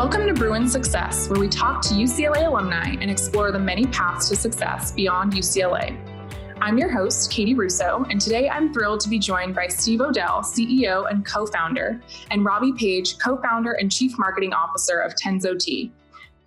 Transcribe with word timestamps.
Welcome 0.00 0.26
to 0.28 0.32
Bruin 0.32 0.66
Success, 0.66 1.28
where 1.28 1.38
we 1.38 1.46
talk 1.46 1.82
to 1.82 1.88
UCLA 1.90 2.46
alumni 2.46 2.96
and 3.02 3.10
explore 3.10 3.52
the 3.52 3.58
many 3.58 3.84
paths 3.84 4.30
to 4.30 4.34
success 4.34 4.92
beyond 4.92 5.34
UCLA. 5.34 5.94
I'm 6.62 6.78
your 6.78 6.90
host, 6.90 7.30
Katie 7.30 7.52
Russo, 7.52 8.06
and 8.08 8.18
today 8.18 8.48
I'm 8.48 8.72
thrilled 8.72 9.00
to 9.00 9.10
be 9.10 9.18
joined 9.18 9.54
by 9.54 9.66
Steve 9.66 10.00
Odell, 10.00 10.40
CEO 10.40 11.04
and 11.10 11.26
co 11.26 11.44
founder, 11.44 12.00
and 12.30 12.46
Robbie 12.46 12.72
Page, 12.72 13.18
co 13.18 13.36
founder 13.42 13.72
and 13.72 13.92
chief 13.92 14.18
marketing 14.18 14.54
officer 14.54 15.00
of 15.00 15.14
Tenzo 15.16 15.58
Tea. 15.58 15.92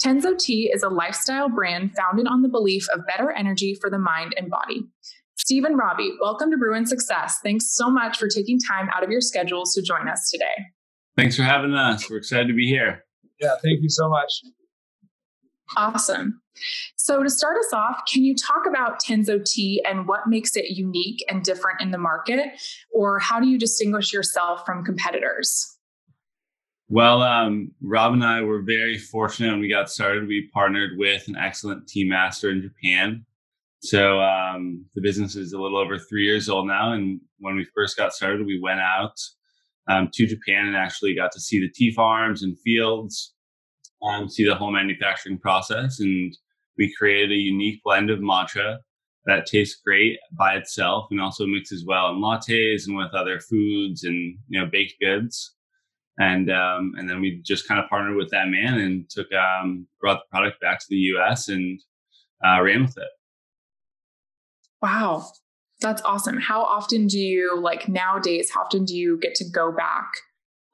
Tenzo 0.04 0.36
Tea 0.36 0.72
is 0.74 0.82
a 0.82 0.90
lifestyle 0.90 1.48
brand 1.48 1.96
founded 1.96 2.26
on 2.26 2.42
the 2.42 2.50
belief 2.50 2.88
of 2.92 3.06
better 3.06 3.32
energy 3.34 3.78
for 3.80 3.92
the 3.92 4.00
mind 4.00 4.34
and 4.36 4.50
body. 4.50 4.82
Steve 5.38 5.66
and 5.66 5.78
Robbie, 5.78 6.16
welcome 6.20 6.50
to 6.50 6.58
Bruin 6.58 6.88
Success. 6.88 7.38
Thanks 7.44 7.76
so 7.76 7.92
much 7.92 8.18
for 8.18 8.28
taking 8.28 8.58
time 8.58 8.90
out 8.96 9.04
of 9.04 9.12
your 9.12 9.22
schedules 9.22 9.76
to 9.76 9.84
join 9.84 10.10
us 10.10 10.32
today. 10.32 10.72
Thanks 11.16 11.36
for 11.36 11.44
having 11.44 11.76
us. 11.76 12.10
We're 12.10 12.18
excited 12.18 12.48
to 12.48 12.56
be 12.56 12.66
here. 12.66 13.03
Yeah, 13.40 13.56
thank 13.64 13.82
you 13.82 13.90
so 13.90 14.10
much. 14.10 14.42
Awesome. 15.76 16.42
So, 16.96 17.24
to 17.24 17.30
start 17.30 17.58
us 17.58 17.74
off, 17.74 18.04
can 18.12 18.24
you 18.24 18.36
talk 18.36 18.66
about 18.68 19.02
Tenzo 19.02 19.44
Tea 19.44 19.84
and 19.88 20.08
what 20.08 20.28
makes 20.28 20.56
it 20.56 20.70
unique 20.70 21.24
and 21.30 21.44
different 21.44 21.82
in 21.82 21.92
the 21.92 21.98
market? 21.98 22.40
Or 22.92 23.20
how 23.20 23.40
do 23.40 23.48
you 23.48 23.58
distinguish 23.58 24.14
yourself 24.14 24.66
from 24.66 24.86
competitors? 24.86 25.78
Well, 26.90 27.24
um, 27.24 27.72
Rob 27.82 28.14
and 28.14 28.24
I 28.24 28.42
were 28.42 28.62
very 28.62 29.00
fortunate 29.00 29.52
when 29.52 29.62
we 29.62 29.70
got 29.70 29.90
started. 29.90 30.28
We 30.28 30.50
partnered 30.54 30.92
with 30.98 31.28
an 31.28 31.36
excellent 31.36 31.88
tea 31.88 32.08
master 32.08 32.52
in 32.52 32.62
Japan. 32.62 33.26
So 33.80 34.22
um, 34.22 34.86
the 34.94 35.02
business 35.02 35.36
is 35.36 35.54
a 35.54 35.60
little 35.60 35.78
over 35.78 35.98
three 35.98 36.24
years 36.24 36.50
old 36.50 36.68
now. 36.68 36.94
And 36.94 37.20
when 37.40 37.56
we 37.56 37.66
first 37.76 37.98
got 37.98 38.14
started, 38.14 38.46
we 38.46 38.60
went 38.62 38.80
out 38.80 39.20
um, 39.88 40.10
to 40.14 40.26
Japan 40.26 40.68
and 40.68 40.76
actually 40.76 41.16
got 41.16 41.32
to 41.34 41.40
see 41.40 41.60
the 41.60 41.70
tea 41.70 41.92
farms 41.92 42.44
and 42.44 42.60
fields, 42.60 43.34
um, 44.02 44.30
see 44.30 44.46
the 44.46 44.56
whole 44.56 44.72
manufacturing 44.72 45.38
process. 45.40 46.00
And 46.00 46.36
we 46.78 46.94
created 46.98 47.32
a 47.32 47.36
unique 47.36 47.82
blend 47.84 48.10
of 48.10 48.20
matcha 48.20 48.80
that 49.26 49.46
tastes 49.46 49.80
great 49.84 50.18
by 50.38 50.56
itself 50.56 51.08
and 51.12 51.22
also 51.22 51.46
mixes 51.46 51.86
well 51.86 52.10
in 52.10 52.18
lattes 52.18 52.88
and 52.88 52.98
with 52.98 53.14
other 53.14 53.40
foods 53.40 54.04
and 54.04 54.38
you 54.50 54.60
know 54.60 54.66
baked 54.66 54.96
goods 55.00 55.56
and 56.20 56.52
um, 56.52 56.94
and 56.98 57.10
then 57.10 57.22
we 57.22 57.42
just 57.44 57.68
kind 57.68 57.80
of 57.80 57.90
partnered 57.90 58.16
with 58.16 58.30
that 58.30 58.48
man 58.48 58.80
and 58.80 59.10
took 59.10 59.28
um, 59.34 59.88
brought 60.00 60.20
the 60.20 60.30
product 60.32 60.62
back 60.62 60.80
to 60.80 60.86
the 60.90 60.96
U.S. 60.96 61.50
and 61.50 61.80
uh, 62.46 62.62
ran 62.62 62.84
with 62.84 62.98
it. 62.98 63.08
Wow, 64.82 65.26
that's 65.84 66.02
awesome. 66.04 66.38
How 66.40 66.64
often 66.64 67.06
do 67.08 67.20
you 67.20 67.60
like 67.60 67.88
nowadays? 67.88 68.50
How 68.50 68.62
often 68.62 68.86
do 68.86 68.96
you 68.96 69.20
get 69.20 69.36
to 69.36 69.46
go 69.48 69.72
back 69.72 70.08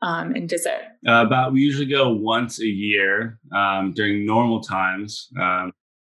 um, 0.02 0.34
and 0.36 0.50
visit? 0.50 0.80
Uh, 1.06 1.26
about 1.26 1.52
we 1.52 1.62
usually 1.62 1.86
go 1.86 2.10
once 2.10 2.62
a 2.62 2.66
year 2.66 3.40
um, 3.54 3.92
during 3.94 4.26
normal 4.26 4.62
times. 4.62 5.28
Um, 5.40 5.74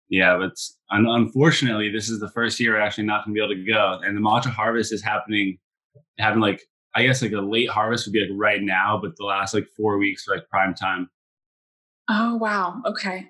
yeah, 0.10 0.38
but 0.38 0.54
un- 0.92 1.08
unfortunately, 1.08 1.90
this 1.90 2.10
is 2.10 2.20
the 2.20 2.30
first 2.30 2.60
year 2.60 2.74
we're 2.74 2.82
actually 2.82 3.06
not 3.06 3.26
going 3.26 3.36
to 3.36 3.40
be 3.40 3.44
able 3.44 3.56
to 3.56 3.72
go, 3.72 4.00
and 4.04 4.18
the 4.18 4.22
matcha 4.22 4.48
harvest 4.48 4.92
is 4.92 5.04
happening, 5.04 5.58
having 6.18 6.40
like 6.40 6.62
I 6.96 7.04
guess 7.04 7.22
like 7.22 7.34
a 7.34 7.42
late 7.42 7.70
harvest 7.70 8.08
would 8.08 8.14
be 8.14 8.22
like 8.22 8.30
right 8.40 8.62
now, 8.62 9.00
but 9.02 9.18
the 9.18 9.26
last 9.26 9.54
like 9.54 9.68
four 9.76 9.98
weeks 9.98 10.28
are 10.28 10.36
like 10.36 10.50
prime 10.50 10.74
time. 10.74 11.10
Oh 12.10 12.36
wow. 12.36 12.82
Okay. 12.86 13.28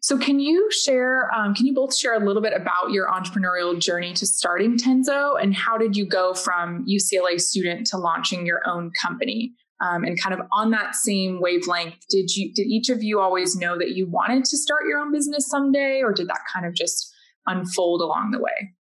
So 0.00 0.18
can 0.18 0.40
you 0.40 0.70
share? 0.70 1.32
Um, 1.34 1.54
can 1.54 1.66
you 1.66 1.74
both 1.74 1.96
share 1.96 2.14
a 2.14 2.24
little 2.24 2.42
bit 2.42 2.52
about 2.54 2.90
your 2.90 3.08
entrepreneurial 3.08 3.78
journey 3.78 4.12
to 4.14 4.26
starting 4.26 4.76
Tenzo, 4.76 5.40
and 5.40 5.54
how 5.54 5.78
did 5.78 5.96
you 5.96 6.06
go 6.06 6.34
from 6.34 6.84
UCLA 6.86 7.40
student 7.40 7.86
to 7.88 7.98
launching 7.98 8.46
your 8.46 8.62
own 8.66 8.90
company? 9.00 9.52
Um, 9.80 10.04
and 10.04 10.18
kind 10.18 10.32
of 10.32 10.46
on 10.52 10.70
that 10.70 10.94
same 10.94 11.38
wavelength, 11.40 11.96
did 12.08 12.34
you 12.34 12.52
did 12.54 12.66
each 12.66 12.88
of 12.88 13.02
you 13.02 13.20
always 13.20 13.56
know 13.56 13.76
that 13.78 13.90
you 13.90 14.08
wanted 14.08 14.44
to 14.46 14.56
start 14.56 14.82
your 14.88 14.98
own 14.98 15.12
business 15.12 15.48
someday, 15.48 16.00
or 16.02 16.12
did 16.12 16.28
that 16.28 16.40
kind 16.52 16.64
of 16.64 16.74
just 16.74 17.12
unfold 17.46 18.00
along 18.00 18.30
the 18.30 18.38
way? 18.38 18.74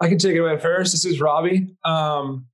I 0.00 0.08
can 0.08 0.18
take 0.18 0.34
it 0.34 0.40
away 0.40 0.58
first. 0.58 0.92
This 0.92 1.04
is 1.04 1.20
Robbie. 1.20 1.76
Um, 1.84 2.46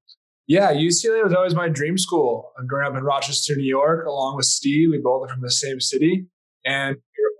yeah, 0.46 0.72
UCLA 0.72 1.22
was 1.24 1.34
always 1.34 1.54
my 1.54 1.68
dream 1.68 1.98
school. 1.98 2.52
I'm 2.58 2.66
growing 2.66 2.86
up 2.86 2.96
in 2.96 3.04
Rochester, 3.04 3.54
New 3.56 3.64
York, 3.64 4.06
along 4.06 4.36
with 4.36 4.46
Steve. 4.46 4.90
We 4.90 4.98
both 4.98 5.24
are 5.24 5.32
from 5.32 5.42
the 5.42 5.50
same 5.50 5.80
city. 5.80 6.26
And 6.64 6.96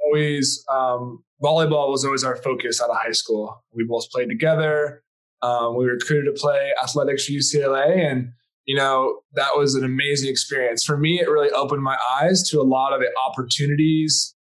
always, 0.08 0.64
um, 0.70 1.22
volleyball 1.42 1.90
was 1.90 2.04
always 2.04 2.24
our 2.24 2.36
focus 2.36 2.80
out 2.80 2.90
of 2.90 2.96
high 2.96 3.12
school. 3.12 3.62
We 3.72 3.84
both 3.84 4.10
played 4.10 4.28
together. 4.28 5.02
Um, 5.42 5.76
we 5.76 5.84
were 5.84 5.92
recruited 5.92 6.34
to 6.34 6.40
play 6.40 6.72
athletics 6.82 7.26
for 7.26 7.32
UCLA. 7.32 8.10
And, 8.10 8.32
you 8.64 8.76
know, 8.76 9.20
that 9.34 9.50
was 9.56 9.74
an 9.74 9.84
amazing 9.84 10.30
experience. 10.30 10.84
For 10.84 10.96
me, 10.96 11.20
it 11.20 11.28
really 11.28 11.50
opened 11.50 11.82
my 11.82 11.96
eyes 12.20 12.48
to 12.50 12.60
a 12.60 12.64
lot 12.64 12.92
of 12.92 13.00
the 13.00 13.10
opportunities 13.26 14.34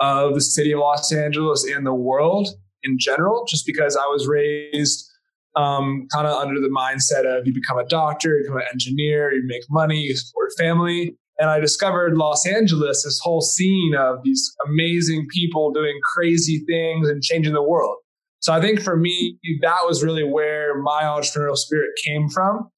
of 0.00 0.34
the 0.34 0.40
city 0.40 0.72
of 0.72 0.80
Los 0.80 1.12
Angeles 1.12 1.64
and 1.64 1.86
the 1.86 1.94
world 1.94 2.48
in 2.84 2.96
general, 2.98 3.44
just 3.48 3.66
because 3.66 3.96
I 3.96 4.06
was 4.06 4.28
raised 4.28 5.10
um, 5.56 6.06
kind 6.12 6.26
of 6.26 6.38
under 6.38 6.60
the 6.60 6.68
mindset 6.68 7.24
of 7.24 7.46
you 7.46 7.52
become 7.52 7.78
a 7.78 7.86
doctor, 7.86 8.36
you 8.36 8.44
become 8.44 8.58
an 8.58 8.66
engineer, 8.72 9.32
you 9.32 9.42
make 9.46 9.62
money, 9.68 9.98
you 9.98 10.16
support 10.16 10.52
family. 10.56 11.16
And 11.38 11.48
I 11.48 11.60
discovered 11.60 12.16
Los 12.16 12.46
Angeles, 12.46 13.04
this 13.04 13.20
whole 13.22 13.40
scene 13.40 13.94
of 13.94 14.18
these 14.24 14.52
amazing 14.66 15.26
people 15.32 15.72
doing 15.72 15.98
crazy 16.14 16.64
things 16.66 17.08
and 17.08 17.22
changing 17.22 17.52
the 17.52 17.62
world. 17.62 17.96
So 18.40 18.52
I 18.52 18.60
think 18.60 18.80
for 18.80 18.96
me, 18.96 19.38
that 19.62 19.80
was 19.84 20.02
really 20.02 20.24
where 20.24 20.80
my 20.80 21.02
entrepreneurial 21.02 21.56
spirit 21.56 21.90
came 22.04 22.28
from. 22.28 22.70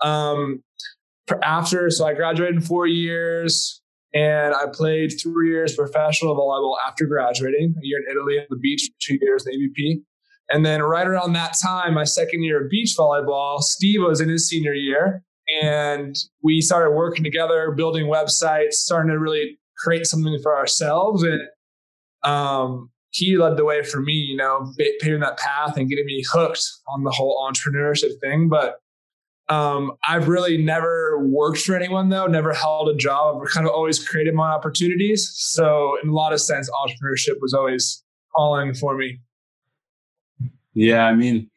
Um, 0.00 0.62
after, 1.42 1.90
so 1.90 2.06
I 2.06 2.14
graduated 2.14 2.56
in 2.56 2.60
four 2.60 2.86
years 2.86 3.82
and 4.14 4.54
I 4.54 4.64
played 4.72 5.12
three 5.20 5.50
years 5.50 5.74
professional 5.74 6.34
volleyball 6.34 6.76
after 6.86 7.06
graduating, 7.06 7.74
a 7.76 7.80
year 7.82 7.98
in 7.98 8.16
Italy 8.16 8.38
on 8.38 8.46
the 8.48 8.56
beach, 8.56 8.88
two 9.00 9.18
years 9.20 9.46
in 9.46 9.54
AVP. 9.54 10.02
And 10.50 10.64
then 10.64 10.82
right 10.82 11.06
around 11.06 11.34
that 11.34 11.54
time, 11.62 11.94
my 11.94 12.04
second 12.04 12.42
year 12.42 12.64
of 12.64 12.70
beach 12.70 12.94
volleyball, 12.98 13.60
Steve 13.60 14.00
was 14.02 14.20
in 14.20 14.28
his 14.28 14.48
senior 14.48 14.72
year. 14.72 15.22
And 15.62 16.16
we 16.42 16.60
started 16.60 16.92
working 16.92 17.24
together, 17.24 17.72
building 17.72 18.06
websites, 18.06 18.74
starting 18.74 19.10
to 19.10 19.18
really 19.18 19.58
create 19.78 20.06
something 20.06 20.38
for 20.42 20.56
ourselves. 20.56 21.22
And 21.22 21.40
um, 22.22 22.90
he 23.10 23.36
led 23.36 23.56
the 23.56 23.64
way 23.64 23.82
for 23.82 24.00
me, 24.00 24.12
you 24.12 24.36
know, 24.36 24.72
paving 25.00 25.20
that 25.20 25.38
path 25.38 25.76
and 25.76 25.88
getting 25.88 26.06
me 26.06 26.22
hooked 26.30 26.64
on 26.88 27.04
the 27.04 27.10
whole 27.10 27.48
entrepreneurship 27.50 28.20
thing. 28.20 28.48
But 28.48 28.76
um, 29.48 29.92
I've 30.06 30.28
really 30.28 30.58
never 30.58 31.26
worked 31.26 31.60
for 31.60 31.74
anyone 31.74 32.10
though, 32.10 32.26
never 32.26 32.52
held 32.52 32.90
a 32.90 32.94
job. 32.94 33.40
I've 33.42 33.48
kind 33.48 33.66
of 33.66 33.72
always 33.72 34.06
created 34.06 34.34
my 34.34 34.50
opportunities. 34.50 35.32
So 35.34 35.96
in 36.02 36.10
a 36.10 36.12
lot 36.12 36.34
of 36.34 36.40
sense, 36.40 36.68
entrepreneurship 36.70 37.36
was 37.40 37.54
always 37.54 38.04
calling 38.36 38.74
for 38.74 38.96
me. 38.96 39.20
Yeah, 40.74 41.06
I 41.06 41.14
mean, 41.14 41.50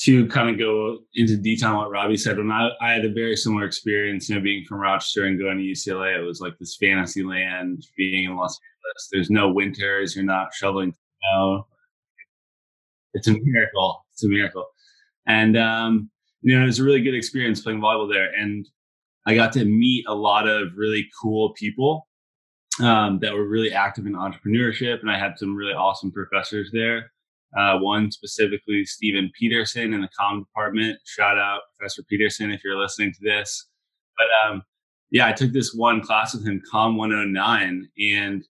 to 0.00 0.26
kind 0.28 0.48
of 0.48 0.58
go 0.58 0.98
into 1.14 1.36
detail 1.36 1.70
on 1.70 1.76
what 1.76 1.90
Robbie 1.90 2.16
said, 2.16 2.38
when 2.38 2.50
I, 2.50 2.70
I 2.80 2.92
had 2.92 3.04
a 3.04 3.12
very 3.12 3.36
similar 3.36 3.64
experience, 3.64 4.28
you 4.28 4.34
know, 4.34 4.40
being 4.40 4.64
from 4.64 4.78
Rochester 4.78 5.26
and 5.26 5.38
going 5.38 5.58
to 5.58 5.64
UCLA, 5.64 6.18
it 6.18 6.22
was 6.22 6.40
like 6.40 6.58
this 6.58 6.76
fantasy 6.76 7.22
land 7.22 7.86
being 7.96 8.24
in 8.24 8.36
Los 8.36 8.58
Angeles. 8.58 9.08
There's 9.12 9.30
no 9.30 9.52
winters, 9.52 10.16
you're 10.16 10.24
not 10.24 10.54
shoveling 10.54 10.92
snow. 10.92 11.66
It's 13.14 13.28
a 13.28 13.34
miracle. 13.42 14.06
It's 14.12 14.24
a 14.24 14.28
miracle. 14.28 14.66
And, 15.26 15.56
um, 15.56 16.10
you 16.40 16.56
know, 16.56 16.62
it 16.62 16.66
was 16.66 16.78
a 16.78 16.84
really 16.84 17.02
good 17.02 17.14
experience 17.14 17.60
playing 17.60 17.80
volleyball 17.80 18.10
there. 18.10 18.32
And 18.34 18.66
I 19.26 19.34
got 19.34 19.52
to 19.52 19.64
meet 19.64 20.04
a 20.08 20.14
lot 20.14 20.48
of 20.48 20.72
really 20.76 21.08
cool 21.20 21.52
people 21.52 22.08
um, 22.82 23.18
that 23.20 23.34
were 23.34 23.46
really 23.46 23.72
active 23.72 24.06
in 24.06 24.14
entrepreneurship. 24.14 25.00
And 25.00 25.10
I 25.10 25.18
had 25.18 25.38
some 25.38 25.54
really 25.54 25.74
awesome 25.74 26.10
professors 26.10 26.70
there. 26.72 27.11
Uh, 27.56 27.78
one 27.78 28.10
specifically, 28.10 28.84
Stephen 28.84 29.30
Peterson 29.38 29.92
in 29.92 30.00
the 30.00 30.08
comm 30.18 30.40
department. 30.40 30.98
Shout 31.04 31.38
out 31.38 31.60
Professor 31.76 32.02
Peterson 32.08 32.50
if 32.50 32.64
you're 32.64 32.78
listening 32.78 33.12
to 33.12 33.18
this. 33.22 33.68
But 34.16 34.26
um, 34.50 34.62
yeah, 35.10 35.26
I 35.26 35.32
took 35.32 35.52
this 35.52 35.74
one 35.74 36.00
class 36.00 36.34
with 36.34 36.46
him, 36.46 36.62
Com 36.70 36.96
109, 36.96 37.88
and 38.12 38.44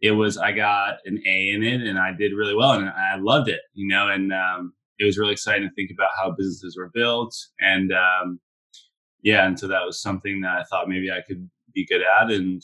it 0.00 0.12
was 0.12 0.36
I 0.36 0.52
got 0.52 0.96
an 1.04 1.22
A 1.26 1.50
in 1.50 1.62
it, 1.62 1.82
and 1.82 1.98
I 1.98 2.12
did 2.12 2.32
really 2.32 2.54
well, 2.54 2.72
and 2.72 2.88
I 2.88 3.16
loved 3.18 3.48
it, 3.48 3.60
you 3.74 3.86
know. 3.86 4.08
And 4.08 4.32
um, 4.32 4.72
it 4.98 5.04
was 5.04 5.18
really 5.18 5.32
exciting 5.32 5.68
to 5.68 5.74
think 5.74 5.90
about 5.92 6.10
how 6.18 6.32
businesses 6.32 6.76
were 6.76 6.90
built, 6.92 7.36
and 7.60 7.92
um, 7.92 8.40
yeah, 9.22 9.46
and 9.46 9.58
so 9.58 9.68
that 9.68 9.84
was 9.84 10.02
something 10.02 10.40
that 10.40 10.58
I 10.58 10.64
thought 10.64 10.88
maybe 10.88 11.10
I 11.10 11.20
could 11.26 11.48
be 11.74 11.86
good 11.86 12.02
at, 12.02 12.30
and 12.30 12.62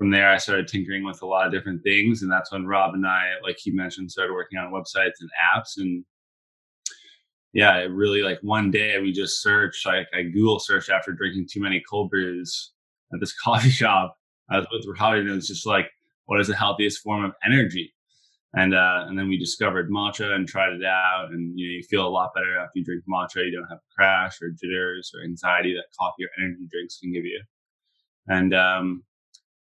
from 0.00 0.10
there, 0.10 0.30
I 0.30 0.38
started 0.38 0.66
tinkering 0.66 1.04
with 1.04 1.20
a 1.20 1.26
lot 1.26 1.46
of 1.46 1.52
different 1.52 1.82
things. 1.82 2.22
And 2.22 2.32
that's 2.32 2.50
when 2.50 2.66
Rob 2.66 2.94
and 2.94 3.06
I, 3.06 3.32
like 3.42 3.58
he 3.58 3.70
mentioned, 3.70 4.10
started 4.10 4.32
working 4.32 4.58
on 4.58 4.72
websites 4.72 5.20
and 5.20 5.28
apps. 5.54 5.76
And 5.76 6.06
yeah, 7.52 7.76
it 7.76 7.90
really 7.90 8.22
like 8.22 8.38
one 8.40 8.70
day 8.70 8.98
we 8.98 9.12
just 9.12 9.42
searched, 9.42 9.84
like 9.84 10.06
I 10.14 10.22
Google 10.22 10.58
searched 10.58 10.88
after 10.88 11.12
drinking 11.12 11.48
too 11.52 11.60
many 11.60 11.82
cold 11.86 12.08
brews 12.08 12.72
at 13.12 13.20
this 13.20 13.38
coffee 13.44 13.68
shop. 13.68 14.16
I 14.48 14.56
was 14.56 14.66
with 14.72 14.86
Rob 14.98 15.16
and 15.16 15.28
it 15.28 15.34
was 15.34 15.46
just 15.46 15.66
like, 15.66 15.90
what 16.24 16.40
is 16.40 16.48
the 16.48 16.56
healthiest 16.56 17.02
form 17.02 17.22
of 17.22 17.32
energy? 17.44 17.92
And 18.54 18.74
uh, 18.74 19.04
and 19.06 19.18
then 19.18 19.28
we 19.28 19.38
discovered 19.38 19.90
matcha 19.90 20.34
and 20.34 20.48
tried 20.48 20.72
it 20.72 20.84
out, 20.84 21.28
and 21.30 21.56
you 21.56 21.68
know 21.68 21.72
you 21.72 21.82
feel 21.84 22.04
a 22.04 22.08
lot 22.08 22.34
better 22.34 22.58
after 22.58 22.72
you 22.80 22.84
drink 22.84 23.04
matcha. 23.08 23.44
You 23.44 23.52
don't 23.52 23.68
have 23.68 23.78
crash 23.94 24.42
or 24.42 24.48
jitters 24.50 25.12
or 25.14 25.22
anxiety 25.22 25.72
that 25.74 25.84
coffee 25.96 26.24
or 26.24 26.30
energy 26.42 26.66
drinks 26.68 26.98
can 26.98 27.12
give 27.12 27.24
you. 27.24 27.40
And 28.26 28.52
um, 28.52 29.04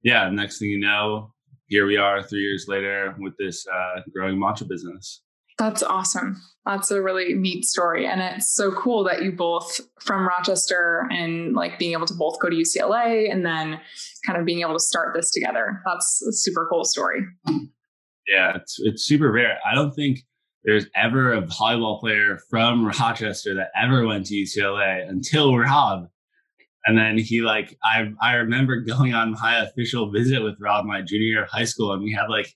yeah, 0.04 0.30
next 0.30 0.60
thing 0.60 0.70
you 0.70 0.80
know, 0.80 1.34
here 1.68 1.86
we 1.86 1.98
are 1.98 2.24
three 2.24 2.42
years 2.42 2.66
later 2.68 3.16
with 3.20 3.34
this 3.38 3.66
uh, 3.68 4.02
growing 4.14 4.38
matcha 4.38 4.68
business. 4.68 5.22
That's 5.60 5.84
awesome. 5.84 6.42
That's 6.66 6.90
a 6.90 7.02
really 7.02 7.34
neat 7.34 7.66
story. 7.66 8.08
And 8.08 8.22
it's 8.22 8.54
so 8.56 8.72
cool 8.72 9.04
that 9.04 9.22
you 9.22 9.34
both 9.34 9.82
from 10.00 10.26
Rochester 10.26 11.06
and 11.12 11.54
like 11.54 11.78
being 11.78 11.92
able 11.92 12.06
to 12.06 12.14
both 12.14 12.40
go 12.40 12.50
to 12.50 12.56
UCLA 12.56 13.30
and 13.30 13.46
then 13.46 13.80
kind 14.26 14.40
of 14.40 14.46
being 14.46 14.62
able 14.62 14.74
to 14.74 14.80
start 14.80 15.14
this 15.14 15.32
together. 15.32 15.82
That's 15.86 16.22
a 16.22 16.32
super 16.32 16.66
cool 16.72 16.86
story. 16.86 17.26
Yeah, 18.28 18.56
it's 18.56 18.78
it's 18.80 19.04
super 19.04 19.32
rare. 19.32 19.58
I 19.70 19.76
don't 19.76 19.92
think 19.92 20.20
there's 20.64 20.86
ever 20.96 21.34
a 21.34 21.42
volleyball 21.42 22.00
player 22.00 22.40
from 22.50 22.86
Rochester 22.86 23.54
that 23.56 23.72
ever 23.76 24.06
went 24.06 24.28
to 24.28 24.36
UCLA 24.36 25.10
until 25.10 25.58
Rob. 25.58 26.08
And 26.86 26.98
then 26.98 27.18
he 27.18 27.42
like 27.42 27.78
I 27.84 28.12
I 28.22 28.36
remember 28.36 28.80
going 28.82 29.14
on 29.14 29.36
my 29.42 29.64
official 29.64 30.12
visit 30.12 30.42
with 30.42 30.56
Rob 30.60 30.86
my 30.86 31.02
junior 31.02 31.26
year 31.26 31.44
of 31.44 31.50
high 31.50 31.66
school, 31.66 31.94
and 31.94 32.04
we 32.04 32.14
had 32.14 32.28
like 32.30 32.54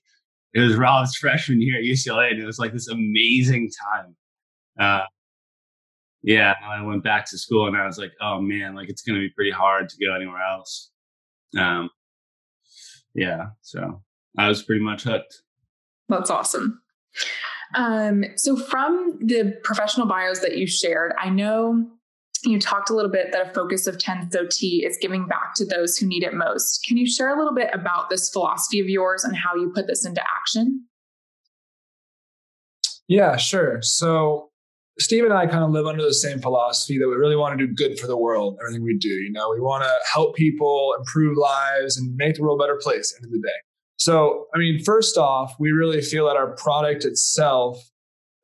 it 0.52 0.60
was 0.60 0.76
Rob's 0.76 1.16
freshman 1.20 1.60
year 1.60 1.78
at 1.78 1.84
UCLA, 1.84 2.30
and 2.30 2.42
it 2.42 2.46
was 2.46 2.58
like 2.58 2.72
this 2.72 2.88
amazing 2.88 3.70
time. 3.92 4.16
Uh, 4.78 5.04
yeah, 6.22 6.54
I 6.64 6.82
went 6.82 7.04
back 7.04 7.28
to 7.30 7.38
school, 7.38 7.66
and 7.66 7.76
I 7.76 7.86
was 7.86 7.98
like, 7.98 8.12
oh 8.20 8.40
man, 8.40 8.74
like 8.74 8.88
it's 8.88 9.02
to 9.02 9.14
be 9.14 9.30
pretty 9.30 9.50
hard 9.50 9.88
to 9.90 9.96
go 10.04 10.14
anywhere 10.14 10.42
else. 10.42 10.90
Um, 11.58 11.90
yeah, 13.14 13.48
so 13.60 14.02
I 14.38 14.48
was 14.48 14.62
pretty 14.62 14.82
much 14.82 15.04
hooked. 15.04 15.42
That's 16.08 16.30
awesome. 16.30 16.80
Um, 17.74 18.24
so 18.36 18.56
from 18.56 19.18
the 19.20 19.56
professional 19.64 20.06
bios 20.06 20.40
that 20.40 20.56
you 20.56 20.66
shared, 20.66 21.12
I 21.18 21.28
know 21.28 21.86
you 22.52 22.60
talked 22.60 22.90
a 22.90 22.94
little 22.94 23.10
bit 23.10 23.32
that 23.32 23.48
a 23.48 23.52
focus 23.52 23.86
of 23.86 23.96
Tenzo 23.98 24.48
Tea 24.48 24.84
is 24.84 24.98
giving 25.00 25.26
back 25.26 25.54
to 25.56 25.64
those 25.64 25.96
who 25.96 26.06
need 26.06 26.22
it 26.22 26.34
most. 26.34 26.84
Can 26.86 26.96
you 26.96 27.06
share 27.06 27.34
a 27.34 27.38
little 27.38 27.54
bit 27.54 27.70
about 27.72 28.10
this 28.10 28.30
philosophy 28.30 28.80
of 28.80 28.88
yours 28.88 29.24
and 29.24 29.36
how 29.36 29.54
you 29.54 29.70
put 29.74 29.86
this 29.86 30.04
into 30.04 30.22
action? 30.22 30.86
Yeah, 33.08 33.36
sure. 33.36 33.80
So 33.82 34.50
Steve 34.98 35.24
and 35.24 35.32
I 35.32 35.46
kind 35.46 35.64
of 35.64 35.70
live 35.70 35.86
under 35.86 36.02
the 36.02 36.14
same 36.14 36.40
philosophy 36.40 36.98
that 36.98 37.08
we 37.08 37.14
really 37.14 37.36
want 37.36 37.58
to 37.58 37.66
do 37.66 37.72
good 37.72 37.98
for 37.98 38.06
the 38.06 38.16
world, 38.16 38.58
everything 38.60 38.84
we 38.84 38.96
do. 38.96 39.08
You 39.08 39.32
know, 39.32 39.50
we 39.50 39.60
want 39.60 39.82
to 39.82 39.92
help 40.12 40.36
people, 40.36 40.94
improve 40.98 41.36
lives, 41.36 41.96
and 41.96 42.14
make 42.16 42.36
the 42.36 42.42
world 42.42 42.60
a 42.60 42.64
better 42.64 42.78
place 42.80 43.12
at 43.12 43.20
the 43.20 43.26
end 43.26 43.34
of 43.34 43.42
the 43.42 43.48
day. 43.48 43.54
So, 43.96 44.46
I 44.54 44.58
mean, 44.58 44.82
first 44.84 45.18
off, 45.18 45.54
we 45.58 45.72
really 45.72 46.00
feel 46.00 46.26
that 46.26 46.36
our 46.36 46.54
product 46.54 47.04
itself 47.04 47.78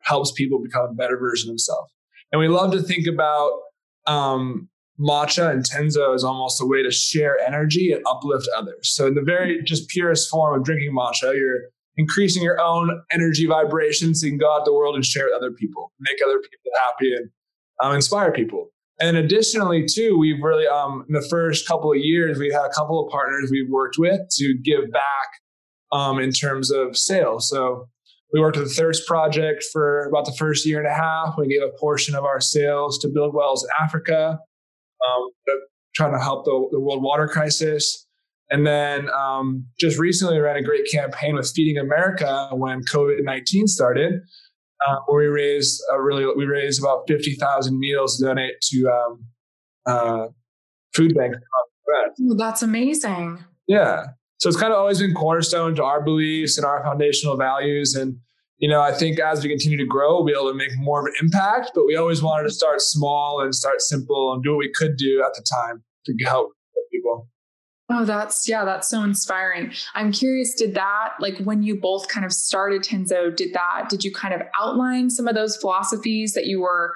helps 0.00 0.32
people 0.32 0.60
become 0.60 0.86
a 0.90 0.94
better 0.94 1.18
version 1.18 1.48
of 1.48 1.52
themselves. 1.52 1.92
And 2.32 2.40
we 2.40 2.48
love 2.48 2.72
to 2.72 2.82
think 2.82 3.06
about 3.06 3.50
um, 4.10 4.68
matcha 4.98 5.50
and 5.50 5.64
tenzo 5.64 6.14
is 6.14 6.24
almost 6.24 6.60
a 6.60 6.66
way 6.66 6.82
to 6.82 6.90
share 6.90 7.38
energy 7.40 7.92
and 7.92 8.04
uplift 8.06 8.48
others. 8.56 8.92
So, 8.94 9.06
in 9.06 9.14
the 9.14 9.22
very 9.22 9.62
just 9.62 9.88
purest 9.88 10.28
form 10.28 10.58
of 10.58 10.64
drinking 10.64 10.94
matcha, 10.94 11.34
you're 11.34 11.62
increasing 11.96 12.42
your 12.42 12.60
own 12.60 13.02
energy 13.12 13.46
vibrations 13.46 14.20
so 14.20 14.26
you 14.26 14.32
can 14.32 14.38
go 14.38 14.52
out 14.52 14.64
the 14.64 14.72
world 14.72 14.94
and 14.94 15.04
share 15.04 15.26
with 15.26 15.34
other 15.34 15.50
people, 15.50 15.92
make 16.00 16.18
other 16.24 16.38
people 16.38 16.72
happy, 16.86 17.14
and 17.14 17.30
um, 17.82 17.94
inspire 17.94 18.32
people. 18.32 18.68
And 19.00 19.16
additionally, 19.16 19.86
too, 19.86 20.18
we've 20.18 20.42
really 20.42 20.66
um, 20.66 21.04
in 21.08 21.14
the 21.14 21.26
first 21.30 21.66
couple 21.66 21.90
of 21.92 21.98
years 21.98 22.38
we've 22.38 22.52
had 22.52 22.66
a 22.66 22.74
couple 22.74 23.04
of 23.04 23.10
partners 23.10 23.50
we've 23.50 23.70
worked 23.70 23.96
with 23.98 24.20
to 24.38 24.54
give 24.62 24.90
back 24.92 25.28
um, 25.92 26.18
in 26.18 26.32
terms 26.32 26.70
of 26.70 26.96
sales. 26.96 27.48
So 27.48 27.88
we 28.32 28.40
worked 28.40 28.56
with 28.56 28.68
the 28.68 28.74
Thirst 28.74 29.06
Project 29.06 29.64
for 29.72 30.06
about 30.08 30.24
the 30.24 30.32
first 30.32 30.66
year 30.66 30.78
and 30.78 30.86
a 30.86 30.94
half. 30.94 31.34
We 31.36 31.48
gave 31.48 31.62
a 31.62 31.76
portion 31.78 32.14
of 32.14 32.24
our 32.24 32.40
sales 32.40 32.98
to 32.98 33.08
build 33.08 33.34
wells 33.34 33.64
in 33.64 33.70
Africa, 33.82 34.38
um, 35.04 35.30
trying 35.94 36.12
to 36.12 36.18
help 36.18 36.44
the, 36.44 36.68
the, 36.70 36.80
world 36.80 37.02
water 37.02 37.26
crisis. 37.26 38.06
And 38.50 38.66
then 38.66 39.08
um, 39.10 39.66
just 39.78 39.98
recently, 39.98 40.36
we 40.36 40.40
ran 40.40 40.56
a 40.56 40.62
great 40.62 40.86
campaign 40.90 41.34
with 41.34 41.50
Feeding 41.54 41.78
America 41.78 42.48
when 42.52 42.82
COVID 42.82 43.22
nineteen 43.22 43.66
started, 43.66 44.14
uh, 44.86 44.96
where 45.06 45.20
we 45.20 45.26
raised 45.26 45.80
a 45.92 46.00
really 46.00 46.26
we 46.36 46.46
raised 46.46 46.80
about 46.80 47.04
fifty 47.06 47.34
thousand 47.34 47.78
meals 47.78 48.18
to 48.18 48.26
donate 48.26 48.54
to 48.62 48.88
um, 48.88 49.24
uh, 49.86 50.26
food 50.94 51.14
banks. 51.14 51.38
Well, 52.18 52.36
that's 52.36 52.62
amazing. 52.62 53.44
Yeah, 53.68 54.06
so 54.40 54.48
it's 54.48 54.58
kind 54.58 54.72
of 54.72 54.78
always 54.78 55.00
been 55.00 55.12
cornerstone 55.12 55.74
to 55.76 55.84
our 55.84 56.00
beliefs 56.00 56.56
and 56.56 56.64
our 56.64 56.82
foundational 56.82 57.36
values. 57.36 57.94
And, 57.94 58.16
you 58.56 58.68
know, 58.68 58.80
I 58.80 58.90
think 58.90 59.20
as 59.20 59.42
we 59.42 59.50
continue 59.50 59.76
to 59.76 59.84
grow, 59.86 60.14
we'll 60.14 60.24
be 60.24 60.32
able 60.32 60.50
to 60.50 60.56
make 60.56 60.70
more 60.78 61.00
of 61.00 61.06
an 61.06 61.12
impact, 61.20 61.72
but 61.74 61.84
we 61.84 61.94
always 61.94 62.22
wanted 62.22 62.44
to 62.44 62.50
start 62.50 62.80
small 62.80 63.42
and 63.42 63.54
start 63.54 63.82
simple 63.82 64.32
and 64.32 64.42
do 64.42 64.52
what 64.52 64.58
we 64.58 64.72
could 64.74 64.96
do 64.96 65.22
at 65.22 65.34
the 65.34 65.44
time 65.68 65.82
to 66.06 66.14
help 66.24 66.52
people. 66.90 67.28
Oh, 67.92 68.04
that's 68.04 68.48
yeah, 68.48 68.64
that's 68.64 68.88
so 68.88 69.02
inspiring. 69.02 69.72
I'm 69.94 70.12
curious, 70.12 70.54
did 70.54 70.74
that 70.74 71.14
like 71.18 71.36
when 71.38 71.62
you 71.62 71.78
both 71.78 72.08
kind 72.08 72.24
of 72.24 72.32
started 72.32 72.82
Tenzo, 72.82 73.34
did 73.34 73.52
that 73.52 73.88
did 73.90 74.04
you 74.04 74.12
kind 74.12 74.32
of 74.32 74.42
outline 74.58 75.10
some 75.10 75.26
of 75.26 75.34
those 75.34 75.56
philosophies 75.56 76.32
that 76.34 76.46
you 76.46 76.60
were 76.60 76.94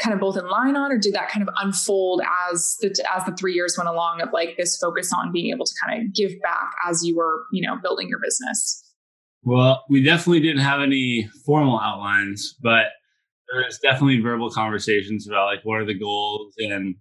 kind 0.00 0.12
of 0.12 0.20
both 0.20 0.36
in 0.36 0.48
line 0.48 0.76
on, 0.76 0.90
or 0.90 0.98
did 0.98 1.14
that 1.14 1.28
kind 1.28 1.46
of 1.46 1.54
unfold 1.60 2.22
as 2.50 2.76
the 2.80 2.88
as 3.14 3.24
the 3.24 3.34
three 3.36 3.54
years 3.54 3.76
went 3.78 3.88
along 3.88 4.20
of 4.20 4.30
like 4.32 4.56
this 4.56 4.76
focus 4.76 5.12
on 5.12 5.32
being 5.32 5.54
able 5.54 5.64
to 5.64 5.74
kind 5.84 6.02
of 6.02 6.12
give 6.12 6.32
back 6.42 6.72
as 6.88 7.04
you 7.04 7.16
were, 7.16 7.44
you 7.52 7.66
know, 7.66 7.76
building 7.76 8.08
your 8.08 8.18
business? 8.18 8.80
Well, 9.42 9.84
we 9.88 10.02
definitely 10.02 10.40
didn't 10.40 10.62
have 10.62 10.80
any 10.80 11.28
formal 11.44 11.78
outlines, 11.78 12.56
but 12.62 12.86
there 13.52 13.62
was 13.64 13.78
definitely 13.78 14.20
verbal 14.20 14.50
conversations 14.50 15.28
about 15.28 15.46
like 15.46 15.60
what 15.64 15.80
are 15.80 15.84
the 15.84 15.98
goals 15.98 16.54
and 16.58 16.96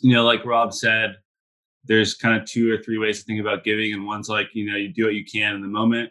you 0.00 0.14
know, 0.14 0.24
like 0.24 0.44
Rob 0.44 0.72
said, 0.72 1.16
there's 1.84 2.14
kind 2.14 2.40
of 2.40 2.46
two 2.46 2.72
or 2.72 2.78
three 2.78 2.98
ways 2.98 3.18
to 3.18 3.24
think 3.24 3.40
about 3.40 3.64
giving, 3.64 3.92
and 3.92 4.06
one's 4.06 4.28
like 4.28 4.48
you 4.52 4.70
know 4.70 4.76
you 4.76 4.92
do 4.92 5.04
what 5.04 5.14
you 5.14 5.24
can 5.24 5.54
in 5.54 5.62
the 5.62 5.68
moment, 5.68 6.10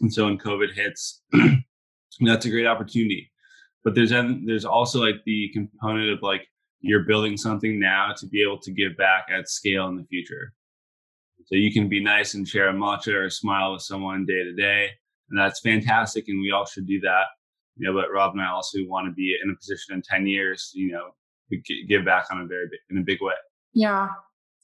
and 0.00 0.12
so 0.12 0.24
when 0.24 0.38
COVID 0.38 0.74
hits, 0.74 1.22
that's 2.20 2.46
a 2.46 2.50
great 2.50 2.66
opportunity. 2.66 3.30
But 3.86 3.94
there's 3.94 4.10
there's 4.10 4.64
also 4.64 4.98
like 4.98 5.22
the 5.26 5.48
component 5.54 6.10
of 6.10 6.18
like 6.20 6.48
you're 6.80 7.04
building 7.04 7.36
something 7.36 7.78
now 7.78 8.14
to 8.16 8.26
be 8.26 8.42
able 8.42 8.58
to 8.62 8.72
give 8.72 8.96
back 8.96 9.28
at 9.32 9.48
scale 9.48 9.86
in 9.86 9.94
the 9.94 10.02
future. 10.02 10.54
So 11.44 11.54
you 11.54 11.72
can 11.72 11.88
be 11.88 12.02
nice 12.02 12.34
and 12.34 12.48
share 12.48 12.68
a 12.68 12.72
matcha 12.72 13.14
or 13.14 13.26
a 13.26 13.30
smile 13.30 13.74
with 13.74 13.82
someone 13.82 14.26
day 14.26 14.42
to 14.42 14.52
day, 14.54 14.88
and 15.30 15.38
that's 15.38 15.60
fantastic, 15.60 16.24
and 16.26 16.40
we 16.40 16.50
all 16.50 16.66
should 16.66 16.88
do 16.88 16.98
that. 17.02 17.26
You 17.76 17.86
know, 17.86 17.94
but 17.94 18.10
Rob 18.12 18.32
and 18.32 18.42
I 18.42 18.48
also 18.48 18.78
want 18.88 19.06
to 19.06 19.12
be 19.12 19.36
in 19.40 19.50
a 19.50 19.54
position 19.54 19.94
in 19.94 20.02
ten 20.02 20.26
years, 20.26 20.72
you 20.74 20.90
know, 20.90 21.10
to 21.52 21.86
give 21.88 22.04
back 22.04 22.24
on 22.32 22.40
a 22.40 22.46
very 22.46 22.66
big, 22.68 22.80
in 22.90 22.98
a 22.98 23.04
big 23.04 23.18
way. 23.22 23.34
Yeah, 23.72 24.08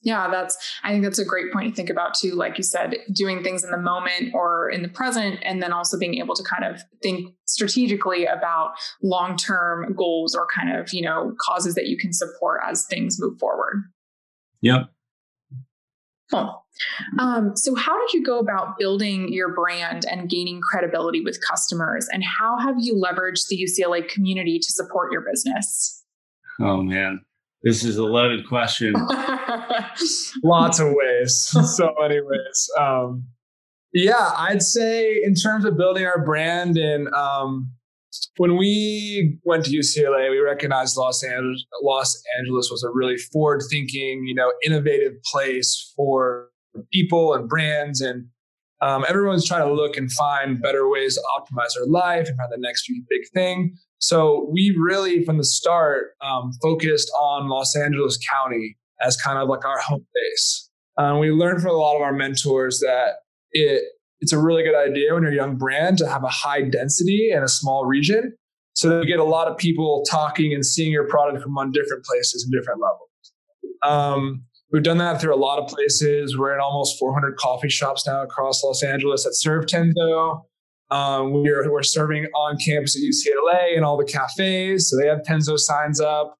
yeah, 0.03 0.29
that's, 0.29 0.57
I 0.83 0.91
think 0.91 1.03
that's 1.03 1.19
a 1.19 1.25
great 1.25 1.51
point 1.51 1.69
to 1.69 1.75
think 1.75 1.89
about 1.89 2.13
too. 2.13 2.35
Like 2.35 2.57
you 2.57 2.63
said, 2.63 2.97
doing 3.13 3.41
things 3.41 3.63
in 3.63 3.71
the 3.71 3.77
moment 3.77 4.33
or 4.33 4.69
in 4.69 4.81
the 4.81 4.89
present, 4.89 5.39
and 5.43 5.63
then 5.63 5.71
also 5.71 5.97
being 5.97 6.15
able 6.15 6.35
to 6.35 6.43
kind 6.43 6.65
of 6.65 6.81
think 7.01 7.33
strategically 7.45 8.25
about 8.25 8.73
long 9.01 9.37
term 9.37 9.93
goals 9.95 10.35
or 10.35 10.45
kind 10.53 10.75
of, 10.77 10.93
you 10.93 11.01
know, 11.01 11.33
causes 11.41 11.75
that 11.75 11.87
you 11.87 11.97
can 11.97 12.11
support 12.11 12.61
as 12.67 12.85
things 12.85 13.17
move 13.19 13.39
forward. 13.39 13.83
Yep. 14.61 14.89
Cool. 16.31 16.65
Um, 17.19 17.55
so, 17.55 17.75
how 17.75 17.99
did 17.99 18.13
you 18.13 18.23
go 18.25 18.39
about 18.39 18.77
building 18.77 19.31
your 19.31 19.53
brand 19.53 20.05
and 20.09 20.29
gaining 20.29 20.61
credibility 20.61 21.21
with 21.21 21.39
customers? 21.47 22.07
And 22.11 22.23
how 22.23 22.57
have 22.59 22.75
you 22.79 22.95
leveraged 22.95 23.47
the 23.47 23.57
UCLA 23.57 24.07
community 24.07 24.57
to 24.57 24.71
support 24.71 25.11
your 25.11 25.21
business? 25.21 26.03
Oh, 26.59 26.81
man. 26.81 27.21
This 27.63 27.83
is 27.85 27.97
a 27.97 28.03
loaded 28.03 28.47
question. 28.47 28.93
Lots 30.43 30.79
of 30.79 30.89
ways, 30.91 31.35
so 31.37 31.95
many 31.99 32.19
ways. 32.19 32.69
Um, 32.79 33.25
yeah, 33.93 34.31
I'd 34.37 34.61
say 34.61 35.21
in 35.23 35.33
terms 35.33 35.65
of 35.65 35.77
building 35.77 36.05
our 36.05 36.23
brand 36.25 36.77
and 36.77 37.07
um, 37.13 37.71
when 38.37 38.57
we 38.57 39.39
went 39.43 39.65
to 39.65 39.71
UCLA, 39.71 40.29
we 40.29 40.39
recognized 40.39 40.97
Los 40.97 41.23
Angeles, 41.23 41.65
Los 41.81 42.21
Angeles 42.37 42.69
was 42.69 42.83
a 42.83 42.89
really 42.89 43.17
forward-thinking, 43.17 44.25
you 44.25 44.35
know, 44.35 44.51
innovative 44.65 45.13
place 45.31 45.93
for 45.95 46.49
people 46.91 47.33
and 47.33 47.47
brands, 47.47 48.01
and 48.01 48.27
um, 48.83 49.05
everyone's 49.07 49.47
trying 49.47 49.65
to 49.65 49.73
look 49.73 49.95
and 49.95 50.11
find 50.11 50.61
better 50.61 50.89
ways 50.89 51.15
to 51.15 51.21
optimize 51.37 51.69
their 51.75 51.87
life 51.87 52.27
and 52.27 52.37
find 52.37 52.51
the 52.51 52.57
next 52.59 52.91
big 53.09 53.21
thing. 53.33 53.75
So 53.99 54.49
we 54.51 54.75
really, 54.77 55.23
from 55.23 55.37
the 55.37 55.45
start, 55.45 56.07
um, 56.21 56.51
focused 56.61 57.09
on 57.17 57.47
Los 57.47 57.75
Angeles 57.77 58.19
County 58.33 58.77
as 58.99 59.15
kind 59.15 59.37
of 59.39 59.47
like 59.47 59.63
our 59.63 59.79
home 59.79 60.05
base. 60.13 60.69
Um, 60.97 61.19
we 61.19 61.31
learned 61.31 61.61
from 61.61 61.71
a 61.71 61.73
lot 61.85 61.95
of 61.95 62.01
our 62.01 62.13
mentors 62.13 62.79
that 62.81 63.13
it 63.51 63.83
it's 64.19 64.33
a 64.33 64.39
really 64.39 64.63
good 64.63 64.75
idea 64.75 65.13
when 65.13 65.23
you're 65.23 65.31
a 65.31 65.35
young 65.35 65.57
brand 65.57 65.97
to 65.97 66.07
have 66.07 66.23
a 66.23 66.29
high 66.29 66.61
density 66.61 67.31
in 67.31 67.43
a 67.43 67.47
small 67.47 67.85
region, 67.85 68.33
so 68.73 68.89
that 68.89 69.03
you 69.03 69.07
get 69.07 69.19
a 69.19 69.23
lot 69.23 69.47
of 69.47 69.57
people 69.57 70.03
talking 70.09 70.53
and 70.53 70.65
seeing 70.65 70.91
your 70.91 71.07
product 71.07 71.41
from 71.41 71.57
on 71.57 71.71
different 71.71 72.03
places 72.05 72.43
and 72.43 72.51
different 72.53 72.81
levels. 72.81 73.09
Um, 73.83 74.43
we've 74.73 74.83
done 74.83 74.97
that 74.97 75.21
through 75.21 75.33
a 75.33 75.37
lot 75.37 75.59
of 75.59 75.69
places. 75.69 76.37
We're 76.37 76.53
in 76.53 76.59
almost 76.59 76.99
400 76.99 77.37
coffee 77.37 77.69
shops 77.69 78.05
now 78.05 78.23
across 78.23 78.63
Los 78.63 78.83
Angeles 78.83 79.23
that 79.23 79.35
serve 79.35 79.65
Tenzo. 79.67 80.41
Um, 80.89 81.31
we're, 81.31 81.71
we're 81.71 81.83
serving 81.83 82.25
on 82.35 82.57
campus 82.57 82.95
at 82.95 83.01
UCLA 83.01 83.75
and 83.75 83.85
all 83.85 83.97
the 83.97 84.05
cafes. 84.05 84.89
So 84.89 84.97
they 84.97 85.07
have 85.07 85.19
Tenzo 85.19 85.57
signs 85.57 86.01
up. 86.01 86.35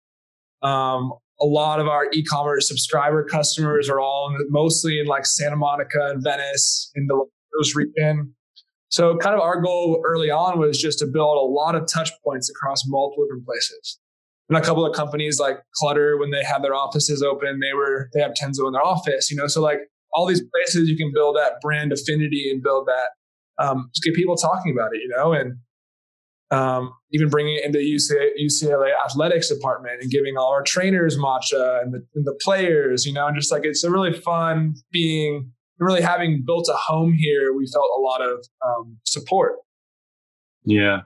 Um, 0.61 1.13
a 1.39 1.45
lot 1.45 1.79
of 1.79 1.87
our 1.87 2.07
e-commerce 2.13 2.67
subscriber 2.67 3.23
customers 3.23 3.89
are 3.89 3.99
all 3.99 4.33
in, 4.33 4.45
mostly 4.49 4.99
in 4.99 5.05
like 5.07 5.25
Santa 5.25 5.55
Monica 5.55 6.09
and 6.09 6.23
Venice 6.23 6.91
in 6.95 7.07
the 7.07 7.25
those 7.57 7.75
region. 7.75 8.33
So 8.89 9.17
kind 9.17 9.35
of 9.35 9.41
our 9.41 9.61
goal 9.61 10.01
early 10.05 10.29
on 10.29 10.59
was 10.59 10.79
just 10.79 10.99
to 10.99 11.05
build 11.05 11.37
a 11.37 11.51
lot 11.51 11.75
of 11.75 11.87
touch 11.87 12.11
points 12.23 12.49
across 12.49 12.83
multiple 12.87 13.25
different 13.25 13.45
places. 13.45 13.99
And 14.49 14.57
a 14.57 14.61
couple 14.61 14.85
of 14.85 14.93
companies 14.93 15.39
like 15.39 15.57
Clutter, 15.75 16.17
when 16.17 16.31
they 16.31 16.43
had 16.43 16.63
their 16.63 16.75
offices 16.75 17.23
open, 17.23 17.59
they 17.59 17.73
were 17.73 18.09
they 18.13 18.21
have 18.21 18.33
Tenzo 18.33 18.67
in 18.67 18.73
their 18.73 18.85
office, 18.85 19.31
you 19.31 19.37
know. 19.37 19.47
So 19.47 19.61
like 19.61 19.79
all 20.13 20.25
these 20.25 20.41
places 20.41 20.89
you 20.89 20.97
can 20.97 21.11
build 21.13 21.35
that 21.37 21.53
brand 21.61 21.91
affinity 21.91 22.51
and 22.51 22.61
build 22.61 22.87
that 22.87 23.63
um, 23.63 23.89
just 23.93 24.03
get 24.03 24.13
people 24.13 24.35
talking 24.35 24.71
about 24.71 24.93
it, 24.93 25.01
you 25.01 25.09
know, 25.09 25.33
and 25.33 25.57
um, 26.51 26.93
even 27.11 27.29
bringing 27.29 27.55
it 27.55 27.65
into 27.65 27.79
UCLA, 27.79 28.29
UCLA 28.39 28.91
athletics 29.05 29.49
department 29.49 30.01
and 30.01 30.11
giving 30.11 30.37
all 30.37 30.51
our 30.51 30.61
trainers 30.61 31.17
matcha 31.17 31.81
and 31.81 31.93
the, 31.93 32.05
and 32.15 32.25
the 32.25 32.37
players, 32.41 33.05
you 33.05 33.13
know, 33.13 33.27
and 33.27 33.35
just 33.35 33.51
like 33.51 33.65
it's 33.65 33.83
a 33.83 33.91
really 33.91 34.13
fun 34.13 34.75
being 34.91 35.51
really 35.79 36.01
having 36.01 36.43
built 36.45 36.67
a 36.69 36.77
home 36.77 37.13
here. 37.13 37.53
We 37.53 37.67
felt 37.67 37.89
a 37.97 38.01
lot 38.01 38.21
of 38.21 38.45
um, 38.65 38.97
support. 39.05 39.55
Yeah, 40.63 41.01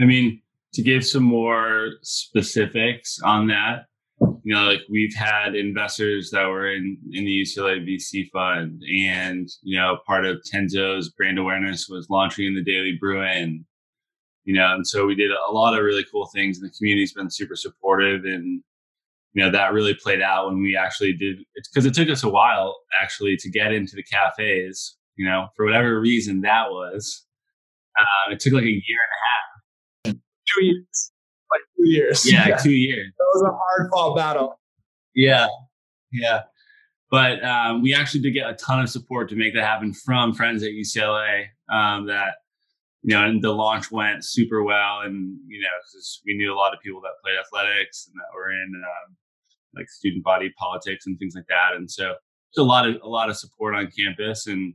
I 0.00 0.04
mean 0.04 0.40
to 0.74 0.82
give 0.82 1.06
some 1.06 1.22
more 1.22 1.90
specifics 2.02 3.18
on 3.22 3.46
that, 3.48 3.86
you 4.20 4.54
know, 4.54 4.64
like 4.64 4.80
we've 4.90 5.14
had 5.14 5.54
investors 5.54 6.30
that 6.30 6.46
were 6.46 6.70
in 6.70 6.98
in 7.12 7.24
the 7.24 7.42
UCLA 7.42 7.84
VC 7.86 8.30
fund, 8.30 8.82
and 8.82 9.48
you 9.62 9.78
know, 9.78 9.98
part 10.06 10.24
of 10.24 10.42
Tenzo's 10.42 11.08
brand 11.10 11.38
awareness 11.38 11.88
was 11.88 12.08
launching 12.10 12.46
in 12.46 12.54
the 12.54 12.62
Daily 12.62 12.96
Bruin 13.00 13.64
you 14.44 14.54
know, 14.54 14.74
and 14.74 14.86
so 14.86 15.06
we 15.06 15.14
did 15.14 15.30
a 15.30 15.52
lot 15.52 15.76
of 15.76 15.82
really 15.84 16.04
cool 16.10 16.28
things, 16.34 16.58
and 16.58 16.68
the 16.68 16.74
community's 16.76 17.14
been 17.14 17.30
super 17.30 17.56
supportive, 17.56 18.24
and 18.24 18.62
you 19.32 19.42
know 19.42 19.50
that 19.50 19.72
really 19.72 19.94
played 19.94 20.20
out 20.20 20.46
when 20.46 20.62
we 20.62 20.76
actually 20.76 21.14
did 21.14 21.38
because 21.72 21.86
it 21.86 21.94
took 21.94 22.08
us 22.08 22.22
a 22.22 22.28
while 22.28 22.76
actually 23.00 23.36
to 23.38 23.50
get 23.50 23.72
into 23.72 23.96
the 23.96 24.02
cafes. 24.02 24.96
You 25.16 25.26
know, 25.26 25.48
for 25.56 25.64
whatever 25.64 25.98
reason 25.98 26.42
that 26.42 26.70
was, 26.70 27.24
uh, 27.98 28.32
it 28.32 28.40
took 28.40 28.52
like 28.52 28.64
a 28.64 28.66
year 28.66 28.74
and 28.76 29.14
a 29.14 29.22
half, 29.24 29.53
two 30.52 30.64
years, 30.64 31.12
like 31.50 31.62
two 31.76 31.88
years. 31.88 32.30
Yeah, 32.30 32.48
yeah. 32.48 32.56
two 32.56 32.72
years. 32.72 33.12
That 33.18 33.30
was 33.34 33.42
a 33.42 33.52
hard 33.52 33.90
fought 33.92 34.16
battle. 34.16 34.60
Yeah, 35.14 35.48
yeah. 36.12 36.42
But 37.10 37.44
um, 37.44 37.82
we 37.82 37.94
actually 37.94 38.20
did 38.20 38.32
get 38.32 38.50
a 38.50 38.54
ton 38.54 38.80
of 38.80 38.90
support 38.90 39.28
to 39.28 39.36
make 39.36 39.54
that 39.54 39.62
happen 39.62 39.92
from 39.92 40.34
friends 40.34 40.62
at 40.64 40.70
UCLA 40.70 41.44
um, 41.70 42.06
that 42.06 42.34
you 43.04 43.14
know, 43.14 43.22
and 43.22 43.44
the 43.44 43.52
launch 43.52 43.92
went 43.92 44.24
super 44.24 44.64
well. 44.64 45.00
And, 45.02 45.38
you 45.46 45.60
know, 45.60 45.68
because 45.82 46.22
we 46.24 46.34
knew 46.34 46.52
a 46.52 46.56
lot 46.56 46.72
of 46.72 46.80
people 46.80 47.02
that 47.02 47.10
played 47.22 47.38
athletics 47.38 48.08
and 48.08 48.14
that 48.18 48.34
were 48.34 48.50
in 48.50 48.72
um, 48.74 49.16
like 49.76 49.90
student 49.90 50.24
body 50.24 50.50
politics 50.58 51.06
and 51.06 51.18
things 51.18 51.34
like 51.34 51.46
that. 51.48 51.76
And 51.76 51.88
so 51.88 52.04
there's 52.04 52.64
a 52.64 52.68
lot 52.68 52.88
of, 52.88 52.96
a 53.02 53.08
lot 53.08 53.28
of 53.28 53.36
support 53.36 53.74
on 53.74 53.90
campus. 53.94 54.46
And, 54.46 54.72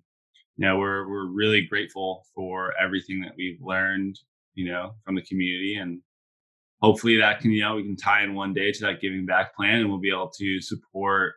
you 0.57 0.67
know, 0.67 0.77
we're, 0.77 1.09
we're 1.09 1.25
really 1.25 1.61
grateful 1.61 2.23
for 2.35 2.71
everything 2.79 3.19
that 3.21 3.31
we've 3.35 3.59
learned, 3.61 4.19
you 4.55 4.71
know, 4.71 4.91
from 5.05 5.15
the 5.15 5.21
community. 5.21 5.75
And 5.75 6.01
hopefully 6.81 7.17
that 7.17 7.39
can, 7.39 7.51
you 7.51 7.61
know, 7.61 7.75
we 7.75 7.83
can 7.83 7.95
tie 7.95 8.23
in 8.23 8.35
one 8.35 8.53
day 8.53 8.71
to 8.71 8.79
that 8.81 9.01
giving 9.01 9.25
back 9.25 9.55
plan 9.55 9.81
and 9.81 9.89
we'll 9.89 9.99
be 9.99 10.11
able 10.11 10.31
to 10.37 10.61
support 10.61 11.33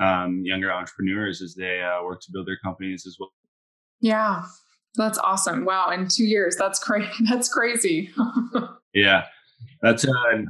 um, 0.00 0.42
younger 0.44 0.72
entrepreneurs 0.72 1.42
as 1.42 1.54
they 1.54 1.82
uh, 1.82 2.02
work 2.02 2.20
to 2.22 2.32
build 2.32 2.46
their 2.46 2.58
companies 2.64 3.04
as 3.06 3.16
well. 3.18 3.30
Yeah, 4.00 4.44
that's 4.96 5.18
awesome. 5.18 5.64
Wow. 5.64 5.90
In 5.90 6.08
two 6.08 6.24
years, 6.24 6.56
that's 6.56 6.78
crazy. 6.78 7.10
That's 7.28 7.48
crazy. 7.48 8.10
yeah. 8.94 9.24
That's 9.82 10.06
uh, 10.06 10.42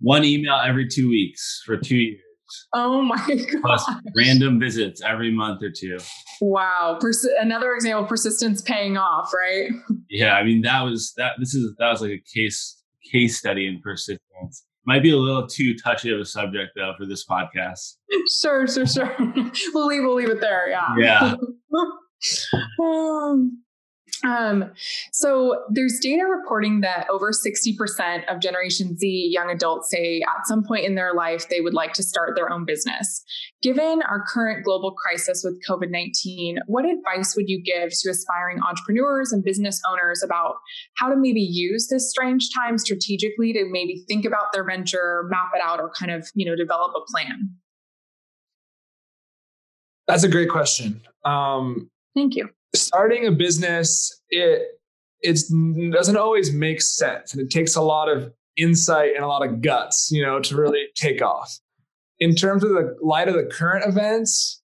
one 0.00 0.24
email 0.24 0.60
every 0.62 0.88
two 0.88 1.08
weeks 1.08 1.62
for 1.64 1.76
two 1.76 1.96
years. 1.96 2.20
Oh 2.72 3.02
my 3.02 3.16
god! 3.16 3.60
Plus 3.62 3.90
random 4.16 4.60
visits 4.60 5.02
every 5.02 5.32
month 5.32 5.62
or 5.62 5.70
two. 5.70 5.98
Wow, 6.40 6.98
Persi- 7.00 7.34
another 7.40 7.72
example: 7.74 8.06
persistence 8.06 8.62
paying 8.62 8.96
off, 8.96 9.32
right? 9.34 9.70
Yeah, 10.08 10.34
I 10.34 10.44
mean 10.44 10.62
that 10.62 10.82
was 10.82 11.12
that. 11.16 11.32
This 11.38 11.54
is 11.54 11.74
that 11.78 11.90
was 11.90 12.00
like 12.00 12.10
a 12.10 12.22
case 12.34 12.82
case 13.10 13.38
study 13.38 13.66
in 13.66 13.80
persistence. 13.80 14.64
Might 14.86 15.02
be 15.02 15.10
a 15.10 15.16
little 15.16 15.46
too 15.46 15.74
touchy 15.76 16.12
of 16.12 16.20
a 16.20 16.24
subject 16.24 16.72
though 16.76 16.92
for 16.96 17.06
this 17.06 17.24
podcast. 17.26 17.96
Sure, 18.40 18.66
sure, 18.68 18.86
sure. 18.86 19.14
we'll 19.74 19.86
leave. 19.86 20.02
We'll 20.02 20.14
leave 20.14 20.30
it 20.30 20.40
there. 20.40 20.68
Yeah. 20.68 20.94
Yeah. 20.96 21.34
um, 22.80 23.62
um, 24.24 24.70
so 25.12 25.64
there's 25.70 25.98
data 26.00 26.24
reporting 26.24 26.80
that 26.80 27.06
over 27.10 27.32
60% 27.32 28.24
of 28.32 28.40
Generation 28.40 28.96
Z 28.96 29.30
young 29.32 29.50
adults 29.50 29.90
say 29.90 30.22
at 30.22 30.46
some 30.46 30.64
point 30.64 30.84
in 30.84 30.94
their 30.94 31.14
life 31.14 31.48
they 31.48 31.60
would 31.60 31.74
like 31.74 31.92
to 31.94 32.02
start 32.02 32.34
their 32.34 32.50
own 32.50 32.64
business. 32.64 33.24
Given 33.62 34.02
our 34.02 34.24
current 34.26 34.64
global 34.64 34.92
crisis 34.92 35.42
with 35.44 35.60
COVID 35.68 35.90
19, 35.90 36.58
what 36.66 36.84
advice 36.84 37.34
would 37.36 37.48
you 37.48 37.62
give 37.62 37.90
to 37.90 38.10
aspiring 38.10 38.60
entrepreneurs 38.62 39.32
and 39.32 39.44
business 39.44 39.80
owners 39.90 40.22
about 40.22 40.54
how 40.96 41.08
to 41.08 41.16
maybe 41.16 41.40
use 41.40 41.88
this 41.88 42.08
strange 42.10 42.48
time 42.54 42.78
strategically 42.78 43.52
to 43.52 43.64
maybe 43.70 44.04
think 44.08 44.24
about 44.24 44.52
their 44.52 44.64
venture, 44.64 45.24
map 45.30 45.50
it 45.54 45.60
out, 45.62 45.80
or 45.80 45.90
kind 45.90 46.10
of, 46.10 46.28
you 46.34 46.46
know, 46.46 46.56
develop 46.56 46.92
a 46.96 47.10
plan? 47.10 47.50
That's 50.06 50.22
a 50.22 50.28
great 50.28 50.48
question. 50.48 51.02
Um, 51.24 51.90
Thank 52.14 52.36
you 52.36 52.48
starting 52.76 53.26
a 53.26 53.32
business, 53.32 54.22
it 54.30 54.62
it 55.20 55.92
doesn't 55.92 56.16
always 56.16 56.52
make 56.52 56.80
sense, 56.80 57.32
and 57.32 57.42
it 57.42 57.50
takes 57.50 57.74
a 57.74 57.82
lot 57.82 58.08
of 58.08 58.32
insight 58.56 59.14
and 59.14 59.24
a 59.24 59.28
lot 59.28 59.46
of 59.46 59.60
guts, 59.60 60.10
you 60.10 60.24
know, 60.24 60.40
to 60.40 60.56
really 60.56 60.86
take 60.94 61.22
off. 61.22 61.58
In 62.18 62.34
terms 62.34 62.64
of 62.64 62.70
the 62.70 62.96
light 63.02 63.28
of 63.28 63.34
the 63.34 63.44
current 63.44 63.84
events, 63.86 64.62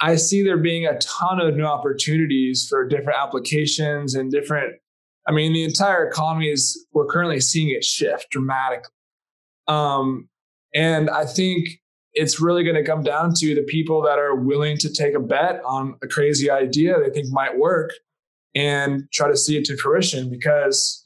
I 0.00 0.16
see 0.16 0.42
there 0.42 0.58
being 0.58 0.86
a 0.86 0.98
ton 0.98 1.40
of 1.40 1.54
new 1.56 1.64
opportunities 1.64 2.66
for 2.68 2.86
different 2.86 3.18
applications 3.18 4.14
and 4.14 4.30
different. 4.30 4.74
I 5.26 5.32
mean, 5.32 5.52
the 5.52 5.64
entire 5.64 6.06
economy 6.06 6.50
is 6.50 6.86
we're 6.92 7.06
currently 7.06 7.40
seeing 7.40 7.70
it 7.70 7.84
shift 7.84 8.26
dramatically, 8.30 8.90
um, 9.68 10.28
and 10.74 11.08
I 11.08 11.24
think 11.24 11.68
it's 12.14 12.40
really 12.40 12.62
going 12.62 12.76
to 12.76 12.84
come 12.84 13.02
down 13.02 13.32
to 13.34 13.54
the 13.54 13.62
people 13.62 14.02
that 14.02 14.18
are 14.18 14.34
willing 14.34 14.76
to 14.78 14.92
take 14.92 15.14
a 15.14 15.20
bet 15.20 15.60
on 15.64 15.96
a 16.02 16.06
crazy 16.06 16.50
idea 16.50 16.98
they 16.98 17.10
think 17.10 17.26
might 17.30 17.58
work 17.58 17.90
and 18.54 19.04
try 19.12 19.28
to 19.28 19.36
see 19.36 19.56
it 19.56 19.64
to 19.64 19.76
fruition 19.76 20.30
because 20.30 21.04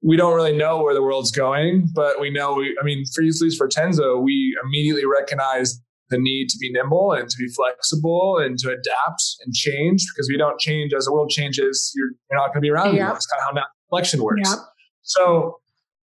we 0.00 0.16
don't 0.16 0.34
really 0.34 0.56
know 0.56 0.80
where 0.82 0.94
the 0.94 1.02
world's 1.02 1.32
going, 1.32 1.88
but 1.92 2.20
we 2.20 2.30
know 2.30 2.54
we, 2.54 2.76
I 2.80 2.84
mean, 2.84 3.04
for 3.12 3.22
at 3.22 3.34
least 3.40 3.58
for 3.58 3.68
Tenzo, 3.68 4.22
we 4.22 4.56
immediately 4.64 5.04
recognize 5.04 5.80
the 6.10 6.18
need 6.18 6.48
to 6.48 6.58
be 6.58 6.70
nimble 6.70 7.12
and 7.12 7.28
to 7.28 7.36
be 7.36 7.48
flexible 7.48 8.38
and 8.38 8.56
to 8.58 8.68
adapt 8.68 9.22
and 9.44 9.52
change 9.52 10.04
because 10.14 10.28
we 10.30 10.38
don't 10.38 10.58
change 10.60 10.94
as 10.94 11.04
the 11.04 11.12
world 11.12 11.30
changes, 11.30 11.92
you're, 11.94 12.10
you're 12.30 12.38
not 12.38 12.46
going 12.48 12.54
to 12.54 12.60
be 12.60 12.70
around. 12.70 12.94
Yep. 12.94 13.08
That's 13.08 13.26
kind 13.26 13.40
of 13.40 13.56
how 13.56 13.64
election 13.92 14.22
works. 14.22 14.48
Yep. 14.48 14.58
So 15.02 15.58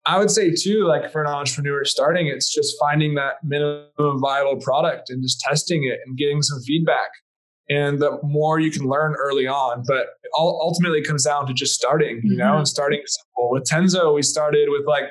I 0.06 0.20
would 0.20 0.30
say 0.30 0.54
too, 0.54 0.86
like 0.86 1.12
for 1.12 1.24
an 1.24 1.28
entrepreneur 1.28 1.84
starting, 1.84 2.28
it's 2.28 2.54
just 2.54 2.76
finding 2.80 3.16
that 3.16 3.36
minimum 3.44 4.20
viable 4.20 4.58
product 4.62 5.10
and 5.10 5.22
just 5.22 5.40
testing 5.40 5.84
it 5.84 6.00
and 6.06 6.18
getting 6.18 6.42
some 6.42 6.62
feedback. 6.62 7.10
And 7.68 8.00
the 8.00 8.20
more 8.22 8.60
you 8.60 8.70
can 8.70 8.88
learn 8.88 9.16
early 9.16 9.48
on, 9.48 9.84
but 9.88 10.08
it 10.24 10.32
ultimately 10.38 11.02
comes 11.02 11.24
down 11.24 11.48
to 11.48 11.54
just 11.54 11.74
starting, 11.74 12.22
you 12.24 12.38
know, 12.38 12.46
mm-hmm. 12.46 12.58
and 12.58 12.68
starting 12.68 13.02
simple. 13.06 13.50
With 13.52 13.64
Tenzo, 13.64 14.14
we 14.14 14.22
started 14.22 14.70
with 14.70 14.86
like 14.86 15.06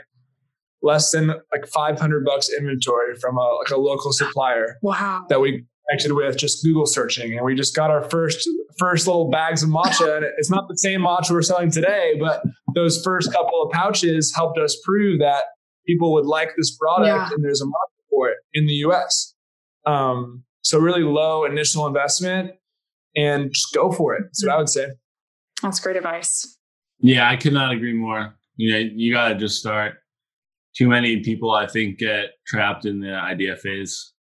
less 0.83 1.11
than 1.11 1.29
like 1.53 1.67
500 1.67 2.25
bucks 2.25 2.49
inventory 2.57 3.17
from 3.17 3.37
a 3.39 3.41
like 3.41 3.71
a 3.71 3.77
local 3.77 4.13
supplier. 4.13 4.77
Wow. 4.83 5.27
That 5.29 5.41
we 5.41 5.65
connected 5.89 6.13
with 6.13 6.37
just 6.37 6.63
Google 6.63 6.87
searching, 6.87 7.37
and 7.37 7.45
we 7.45 7.57
just 7.57 7.75
got 7.75 7.91
our 7.91 8.09
first 8.09 8.49
first 8.79 9.09
little 9.09 9.31
bags 9.31 9.65
of 9.65 9.71
matcha. 9.71 10.17
And 10.17 10.27
it's 10.39 10.51
not 10.51 10.69
the 10.69 10.77
same 10.77 11.01
matcha 11.01 11.33
we're 11.33 11.43
selling 11.43 11.73
today, 11.73 12.15
but 12.21 12.43
those 12.75 13.03
first 13.03 13.33
couple 13.33 13.63
of 13.63 13.71
pouches 13.73 14.33
helped 14.35 14.59
us 14.59 14.77
prove 14.85 15.21
that 15.21 15.45
people 15.87 16.13
would 16.13 16.27
like 16.27 16.51
this 16.57 16.77
product, 16.77 17.07
yeah. 17.07 17.35
and 17.35 17.45
there's 17.45 17.61
a 17.61 17.67
market 17.67 18.05
for 18.11 18.29
it 18.29 18.37
in 18.53 18.67
the 18.67 18.75
U.S. 18.75 19.35
Um, 19.87 20.45
so 20.63 20.79
really 20.79 21.03
low 21.03 21.45
initial 21.45 21.87
investment, 21.87 22.53
and 23.17 23.53
just 23.53 23.73
go 23.75 23.93
for 23.93 24.15
it. 24.15 24.23
That's 24.25 24.45
what 24.45 24.53
I 24.53 24.59
would 24.59 24.69
say. 24.69 24.89
That's 25.63 25.81
great 25.81 25.97
advice. 25.97 26.59
Yeah, 26.99 27.29
I 27.29 27.37
could 27.37 27.53
not 27.53 27.73
agree 27.73 27.93
more. 27.93 28.35
You 28.57 28.73
know, 28.73 28.91
you 28.95 29.13
got 29.13 29.29
to 29.29 29.35
just 29.35 29.59
start. 29.59 29.95
Too 30.77 30.89
many 30.89 31.21
people, 31.23 31.53
I 31.53 31.69
think, 31.69 31.99
get 31.99 32.31
trapped 32.49 32.85
in 32.85 33.01
the 33.01 33.13
idea 33.13 33.57
phase 33.57 34.15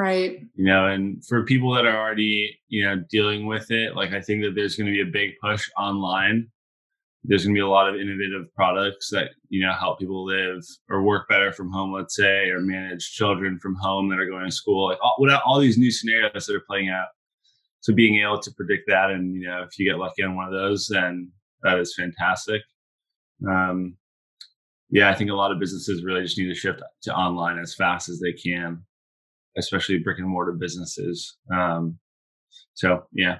Right. 0.00 0.40
You 0.54 0.64
know, 0.64 0.86
and 0.86 1.22
for 1.26 1.44
people 1.44 1.74
that 1.74 1.84
are 1.84 1.96
already, 1.96 2.58
you 2.68 2.84
know, 2.84 3.02
dealing 3.10 3.46
with 3.46 3.70
it, 3.70 3.96
like 3.96 4.12
I 4.12 4.20
think 4.22 4.42
that 4.42 4.54
there's 4.54 4.76
going 4.76 4.86
to 4.86 4.92
be 4.92 5.02
a 5.02 5.12
big 5.12 5.32
push 5.42 5.68
online. 5.78 6.48
There's 7.22 7.44
going 7.44 7.54
to 7.54 7.58
be 7.58 7.62
a 7.62 7.68
lot 7.68 7.88
of 7.88 8.00
innovative 8.00 8.52
products 8.54 9.10
that, 9.10 9.30
you 9.50 9.64
know, 9.64 9.72
help 9.72 9.98
people 9.98 10.24
live 10.24 10.62
or 10.88 11.02
work 11.02 11.28
better 11.28 11.52
from 11.52 11.70
home, 11.70 11.92
let's 11.92 12.16
say, 12.16 12.48
or 12.48 12.60
manage 12.60 13.12
children 13.12 13.58
from 13.58 13.76
home 13.76 14.08
that 14.08 14.18
are 14.18 14.28
going 14.28 14.46
to 14.46 14.50
school, 14.50 14.88
like 14.88 14.98
all, 15.02 15.16
all 15.44 15.60
these 15.60 15.76
new 15.76 15.90
scenarios 15.90 16.46
that 16.46 16.56
are 16.56 16.64
playing 16.66 16.88
out. 16.88 17.08
So 17.80 17.94
being 17.94 18.22
able 18.22 18.40
to 18.40 18.50
predict 18.52 18.84
that, 18.88 19.10
and 19.10 19.34
you 19.34 19.46
know, 19.46 19.62
if 19.62 19.78
you 19.78 19.90
get 19.90 19.98
lucky 19.98 20.22
on 20.22 20.34
one 20.34 20.46
of 20.46 20.52
those, 20.52 20.88
then 20.90 21.30
that 21.62 21.78
is 21.78 21.94
fantastic. 21.94 22.62
Um, 23.48 23.96
yeah, 24.90 25.10
I 25.10 25.14
think 25.14 25.30
a 25.30 25.34
lot 25.34 25.52
of 25.52 25.60
businesses 25.60 26.04
really 26.04 26.22
just 26.22 26.38
need 26.38 26.48
to 26.48 26.54
shift 26.54 26.82
to 27.02 27.14
online 27.14 27.58
as 27.58 27.74
fast 27.74 28.08
as 28.08 28.18
they 28.18 28.32
can 28.32 28.84
especially 29.56 29.98
brick 29.98 30.18
and 30.18 30.28
mortar 30.28 30.52
businesses. 30.52 31.36
Um, 31.52 31.98
so 32.74 33.04
yeah. 33.12 33.38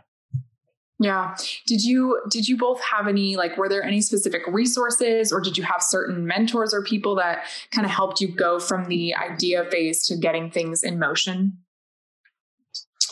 Yeah. 1.01 1.35
Did 1.67 1.83
you 1.83 2.21
did 2.31 2.47
you 2.47 2.59
both 2.59 2.79
have 2.83 3.09
any 3.09 3.35
like 3.35 3.57
were 3.57 3.71
there 3.71 3.83
any 3.83 4.03
specific 4.03 4.43
resources 4.47 5.33
or 5.33 5.41
did 5.41 5.57
you 5.57 5.65
have 5.65 5.83
certain 5.83 6.27
mentors 6.27 6.75
or 6.75 6.85
people 6.85 7.15
that 7.15 7.47
kind 7.71 7.87
of 7.87 7.91
helped 7.91 8.21
you 8.21 8.29
go 8.29 8.61
from 8.61 8.85
the 8.85 9.15
idea 9.15 9.65
phase 9.71 10.07
to 10.09 10.17
getting 10.17 10.51
things 10.51 10.85
in 10.85 10.99
motion? 10.99 11.57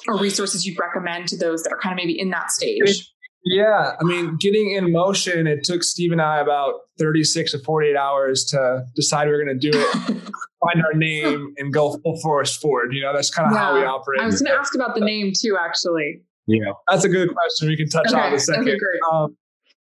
Or 0.06 0.18
resources 0.18 0.66
you'd 0.66 0.78
recommend 0.78 1.28
to 1.28 1.38
those 1.38 1.62
that 1.62 1.72
are 1.72 1.78
kind 1.78 1.94
of 1.94 1.96
maybe 1.96 2.18
in 2.18 2.28
that 2.30 2.50
stage? 2.50 3.10
Yeah, 3.44 3.92
I 3.98 4.04
mean, 4.04 4.36
getting 4.38 4.72
in 4.72 4.92
motion, 4.92 5.46
it 5.46 5.64
took 5.64 5.82
Steve 5.82 6.12
and 6.12 6.20
I 6.20 6.40
about 6.40 6.74
36 6.98 7.52
to 7.52 7.58
48 7.60 7.96
hours 7.96 8.44
to 8.46 8.84
decide 8.94 9.28
we 9.28 9.32
were 9.32 9.44
going 9.44 9.58
to 9.58 9.70
do 9.70 9.78
it, 9.78 9.92
find 10.60 10.84
our 10.84 10.92
name, 10.94 11.54
and 11.56 11.72
go 11.72 11.98
full 11.98 12.20
force 12.20 12.56
forward. 12.56 12.92
You 12.92 13.00
know, 13.00 13.14
that's 13.14 13.30
kind 13.30 13.46
of 13.46 13.54
yeah. 13.54 13.58
how 13.58 13.74
we 13.74 13.84
operate. 13.84 14.20
I 14.20 14.26
was 14.26 14.42
going 14.42 14.52
to 14.52 14.58
ask 14.58 14.74
about 14.74 14.94
the 14.94 15.00
name 15.00 15.32
too, 15.34 15.56
actually. 15.58 16.22
Yeah, 16.48 16.72
that's 16.90 17.04
a 17.04 17.08
good 17.08 17.28
question. 17.32 17.68
We 17.68 17.76
can 17.76 17.88
touch 17.88 18.08
okay. 18.08 18.18
on 18.18 18.28
in 18.28 18.34
a 18.34 18.40
second. 18.40 18.62
Okay, 18.62 18.78
great. 18.78 19.00
Um, 19.12 19.36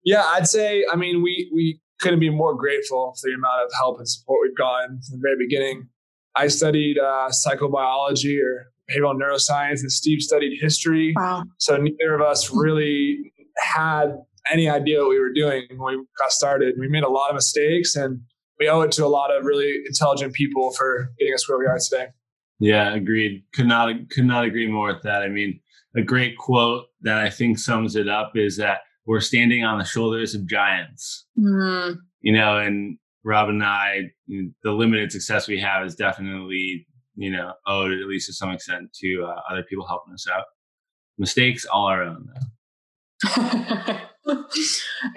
yeah, 0.05 0.23
I'd 0.23 0.47
say, 0.47 0.85
I 0.91 0.95
mean, 0.95 1.21
we 1.21 1.51
we 1.53 1.81
couldn't 1.99 2.21
be 2.21 2.29
more 2.29 2.55
grateful 2.55 3.13
for 3.21 3.29
the 3.29 3.35
amount 3.35 3.65
of 3.65 3.71
help 3.77 3.97
and 3.99 4.07
support 4.07 4.39
we've 4.43 4.57
gotten 4.57 5.01
from 5.01 5.19
the 5.19 5.21
very 5.21 5.35
beginning. 5.37 5.89
I 6.37 6.47
studied 6.47 6.97
uh, 6.97 7.29
psychobiology 7.29 8.39
or 8.41 8.71
behavioral 8.89 9.19
neuroscience, 9.19 9.81
and 9.81 9.91
Steve 9.91 10.21
studied 10.21 10.57
history. 10.61 11.13
Wow. 11.15 11.43
So 11.59 11.75
neither 11.75 12.15
of 12.15 12.21
us 12.21 12.49
really 12.51 13.33
had 13.57 14.17
any 14.49 14.69
idea 14.69 14.99
what 14.99 15.09
we 15.09 15.19
were 15.19 15.33
doing 15.33 15.63
when 15.77 15.99
we 15.99 16.05
got 16.17 16.31
started. 16.31 16.75
We 16.79 16.87
made 16.87 17.03
a 17.03 17.09
lot 17.09 17.29
of 17.29 17.35
mistakes, 17.35 17.97
and 17.97 18.21
we 18.59 18.69
owe 18.69 18.81
it 18.81 18.93
to 18.93 19.05
a 19.05 19.07
lot 19.07 19.35
of 19.35 19.43
really 19.43 19.81
intelligent 19.85 20.33
people 20.33 20.71
for 20.71 21.11
getting 21.19 21.33
us 21.33 21.49
where 21.49 21.57
we 21.57 21.65
are 21.65 21.77
today. 21.79 22.07
Yeah, 22.59 22.93
agreed. 22.93 23.43
Could 23.53 23.67
not 23.67 23.93
could 24.09 24.25
not 24.25 24.45
agree 24.45 24.67
more 24.67 24.93
with 24.93 25.03
that. 25.03 25.21
I 25.21 25.27
mean, 25.27 25.59
a 25.95 26.01
great 26.01 26.37
quote 26.37 26.85
that 27.01 27.17
I 27.17 27.29
think 27.29 27.57
sums 27.57 27.95
it 27.95 28.07
up 28.07 28.33
is 28.35 28.57
that 28.57 28.79
we're 29.05 29.21
standing 29.21 29.63
on 29.63 29.77
the 29.77 29.85
shoulders 29.85 30.35
of 30.35 30.47
giants. 30.47 31.25
Mm. 31.39 31.97
You 32.21 32.33
know, 32.33 32.57
and 32.57 32.97
Rob 33.23 33.49
and 33.49 33.63
I, 33.63 34.11
the 34.27 34.71
limited 34.71 35.11
success 35.11 35.47
we 35.47 35.59
have 35.59 35.85
is 35.85 35.95
definitely, 35.95 36.87
you 37.15 37.31
know, 37.31 37.53
owed 37.67 37.91
at 37.91 38.07
least 38.07 38.27
to 38.27 38.33
some 38.33 38.51
extent 38.51 38.93
to 39.01 39.27
uh, 39.27 39.41
other 39.49 39.63
people 39.63 39.87
helping 39.87 40.13
us 40.13 40.27
out. 40.31 40.43
Mistakes 41.17 41.65
all 41.65 41.85
our 41.85 42.03
own, 42.03 42.27
though. 42.27 42.41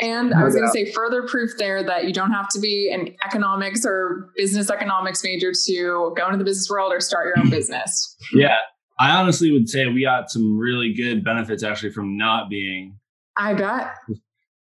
and 0.00 0.34
I 0.34 0.44
was 0.44 0.54
going 0.54 0.66
to 0.66 0.70
say 0.70 0.92
further 0.92 1.22
proof 1.22 1.52
there 1.58 1.82
that 1.82 2.04
you 2.04 2.12
don't 2.12 2.30
have 2.30 2.48
to 2.50 2.60
be 2.60 2.90
an 2.92 3.14
economics 3.26 3.84
or 3.84 4.30
business 4.36 4.70
economics 4.70 5.24
major 5.24 5.52
to 5.66 6.14
go 6.16 6.26
into 6.26 6.38
the 6.38 6.44
business 6.44 6.70
world 6.70 6.92
or 6.92 7.00
start 7.00 7.26
your 7.26 7.38
own 7.38 7.50
business. 7.50 8.16
Yeah. 8.32 8.58
I 8.98 9.16
honestly 9.16 9.52
would 9.52 9.68
say 9.68 9.86
we 9.86 10.02
got 10.02 10.30
some 10.30 10.58
really 10.58 10.92
good 10.92 11.24
benefits 11.24 11.62
actually 11.62 11.92
from 11.92 12.16
not 12.16 12.50
being. 12.50 12.98
I 13.36 13.54
bet. 13.54 13.94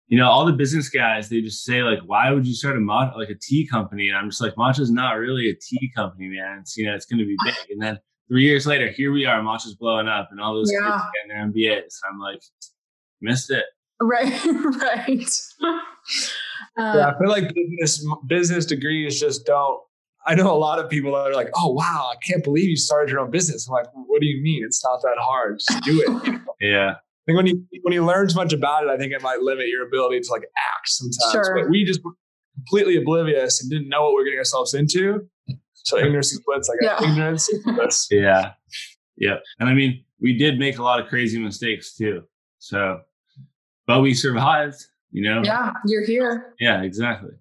You 0.07 0.17
know, 0.17 0.29
all 0.29 0.45
the 0.45 0.53
business 0.53 0.89
guys, 0.89 1.29
they 1.29 1.41
just 1.41 1.63
say 1.63 1.83
like, 1.83 1.99
"Why 2.05 2.31
would 2.31 2.45
you 2.45 2.53
start 2.53 2.77
a 2.77 2.79
mod 2.79 3.15
like 3.15 3.29
a 3.29 3.35
tea 3.35 3.67
company?" 3.67 4.09
And 4.09 4.17
I'm 4.17 4.29
just 4.29 4.41
like, 4.41 4.55
"Matcha's 4.55 4.91
not 4.91 5.13
really 5.13 5.49
a 5.49 5.55
tea 5.55 5.91
company, 5.95 6.27
man. 6.27 6.59
It's 6.59 6.77
you 6.77 6.85
know, 6.85 6.95
it's 6.95 7.05
going 7.05 7.19
to 7.19 7.25
be 7.25 7.37
big." 7.43 7.55
And 7.69 7.81
then 7.81 7.99
three 8.27 8.43
years 8.43 8.65
later, 8.65 8.89
here 8.89 9.11
we 9.11 9.25
are, 9.25 9.41
Matcha's 9.41 9.75
blowing 9.75 10.07
up, 10.07 10.29
and 10.31 10.39
all 10.39 10.53
those 10.53 10.71
yeah. 10.71 10.79
kids 10.79 11.03
getting 11.13 11.53
their 11.53 11.77
MBAs. 11.81 11.95
I'm 12.09 12.19
like, 12.19 12.41
missed 13.21 13.51
it. 13.51 13.65
Right, 14.01 14.31
right. 14.45 15.29
Uh, 16.77 16.93
yeah, 16.95 17.11
I 17.13 17.19
feel 17.19 17.29
like 17.29 17.53
business 17.53 18.05
business 18.27 18.65
degrees 18.65 19.19
just 19.19 19.45
don't. 19.45 19.81
I 20.25 20.35
know 20.35 20.51
a 20.51 20.57
lot 20.57 20.79
of 20.79 20.89
people 20.89 21.13
that 21.13 21.31
are 21.31 21.33
like, 21.33 21.49
"Oh 21.55 21.71
wow, 21.71 22.11
I 22.11 22.15
can't 22.25 22.43
believe 22.43 22.69
you 22.69 22.77
started 22.77 23.11
your 23.11 23.19
own 23.19 23.31
business." 23.31 23.67
I'm 23.67 23.73
like, 23.73 23.87
"What 23.93 24.21
do 24.21 24.27
you 24.27 24.41
mean? 24.41 24.63
It's 24.63 24.83
not 24.83 25.01
that 25.01 25.15
hard. 25.19 25.59
Just 25.59 25.83
do 25.83 26.01
it." 26.01 26.41
yeah. 26.61 26.91
I 26.91 27.23
think 27.25 27.37
when 27.37 27.47
you 27.47 27.65
when 27.83 27.93
you 27.93 28.05
learn 28.05 28.27
too 28.27 28.35
much 28.35 28.53
about 28.53 28.83
it, 28.83 28.89
I 28.89 28.97
think 28.97 29.13
it 29.13 29.21
might 29.21 29.41
limit 29.41 29.67
your 29.67 29.85
ability 29.85 30.19
to 30.21 30.31
like 30.31 30.43
act 30.75 30.87
sometimes. 30.87 31.31
Sure. 31.31 31.59
But 31.59 31.69
we 31.69 31.83
just 31.83 32.01
completely 32.55 32.97
oblivious 32.97 33.61
and 33.61 33.69
didn't 33.69 33.89
know 33.89 34.03
what 34.03 34.15
we 34.15 34.21
are 34.21 34.25
getting 34.25 34.39
ourselves 34.39 34.73
into. 34.73 35.27
So 35.73 35.97
ignorance 35.97 36.31
is 36.31 36.41
bliss. 36.45 36.69
Like 36.69 36.79
yeah. 36.81 37.09
ignorance 37.09 37.49
is 37.49 37.63
bliss. 37.63 38.07
Yeah. 38.11 38.53
Yeah. 39.17 39.37
And 39.59 39.69
I 39.69 39.73
mean, 39.73 40.03
we 40.19 40.37
did 40.37 40.59
make 40.59 40.77
a 40.77 40.83
lot 40.83 40.99
of 40.99 41.07
crazy 41.07 41.39
mistakes 41.39 41.95
too. 41.95 42.23
So 42.59 43.01
but 43.87 44.01
we 44.01 44.13
survived, 44.13 44.85
you 45.11 45.23
know? 45.23 45.41
Yeah, 45.43 45.73
you're 45.85 46.05
here. 46.05 46.53
Yeah, 46.59 46.81
exactly. 46.81 47.31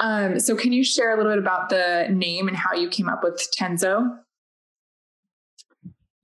Um, 0.00 0.40
so 0.40 0.56
can 0.56 0.72
you 0.72 0.82
share 0.82 1.12
a 1.12 1.16
little 1.16 1.30
bit 1.30 1.38
about 1.38 1.68
the 1.68 2.08
name 2.10 2.48
and 2.48 2.56
how 2.56 2.74
you 2.74 2.88
came 2.88 3.08
up 3.08 3.20
with 3.22 3.46
Tenzo? 3.58 4.18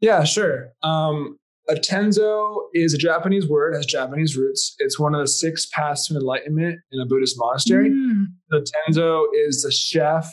Yeah, 0.00 0.24
sure. 0.24 0.72
Um, 0.82 1.38
a 1.68 1.74
tenzo 1.74 2.66
is 2.74 2.94
a 2.94 2.98
Japanese 2.98 3.48
word, 3.48 3.74
has 3.74 3.86
Japanese 3.86 4.36
roots. 4.36 4.74
It's 4.78 4.98
one 4.98 5.14
of 5.14 5.20
the 5.20 5.26
six 5.26 5.66
paths 5.72 6.06
to 6.08 6.14
enlightenment 6.14 6.78
in 6.92 7.00
a 7.00 7.06
Buddhist 7.06 7.36
monastery. 7.38 7.90
Mm. 7.90 8.26
The 8.50 8.66
tenzo 8.88 9.24
is 9.46 9.62
the 9.62 9.72
chef 9.72 10.32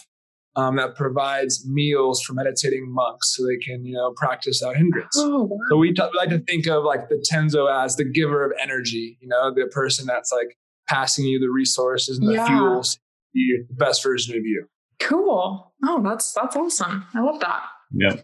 um, 0.56 0.76
that 0.76 0.96
provides 0.96 1.68
meals 1.68 2.22
for 2.22 2.34
meditating 2.34 2.86
monks 2.88 3.36
so 3.36 3.46
they 3.48 3.58
can, 3.58 3.84
you 3.84 3.96
know, 3.96 4.14
practice 4.16 4.62
out 4.62 4.76
hindrance. 4.76 5.16
Oh, 5.18 5.44
wow. 5.44 5.58
So 5.70 5.78
we, 5.78 5.92
t- 5.94 6.04
we 6.04 6.18
like 6.18 6.30
to 6.30 6.40
think 6.40 6.68
of 6.68 6.84
like 6.84 7.10
the 7.10 7.26
tenzo 7.32 7.68
as 7.74 7.96
the 7.96 8.06
giver 8.06 8.46
of 8.46 8.52
energy, 8.62 9.18
you 9.20 9.28
know, 9.28 9.52
the 9.52 9.66
person 9.72 10.06
that's 10.06 10.32
like 10.32 10.56
passing 10.88 11.26
you 11.26 11.40
the 11.40 11.50
resources 11.50 12.20
and 12.20 12.28
the 12.28 12.34
yeah. 12.34 12.46
fuels, 12.46 13.00
the 13.34 13.66
best 13.72 14.04
version 14.04 14.38
of 14.38 14.46
you. 14.46 14.68
Cool. 15.00 15.74
Oh, 15.84 16.02
that's 16.04 16.34
that's 16.34 16.56
awesome. 16.56 17.06
I 17.14 17.22
love 17.22 17.40
that. 17.42 17.64
Yeah. 17.92 18.16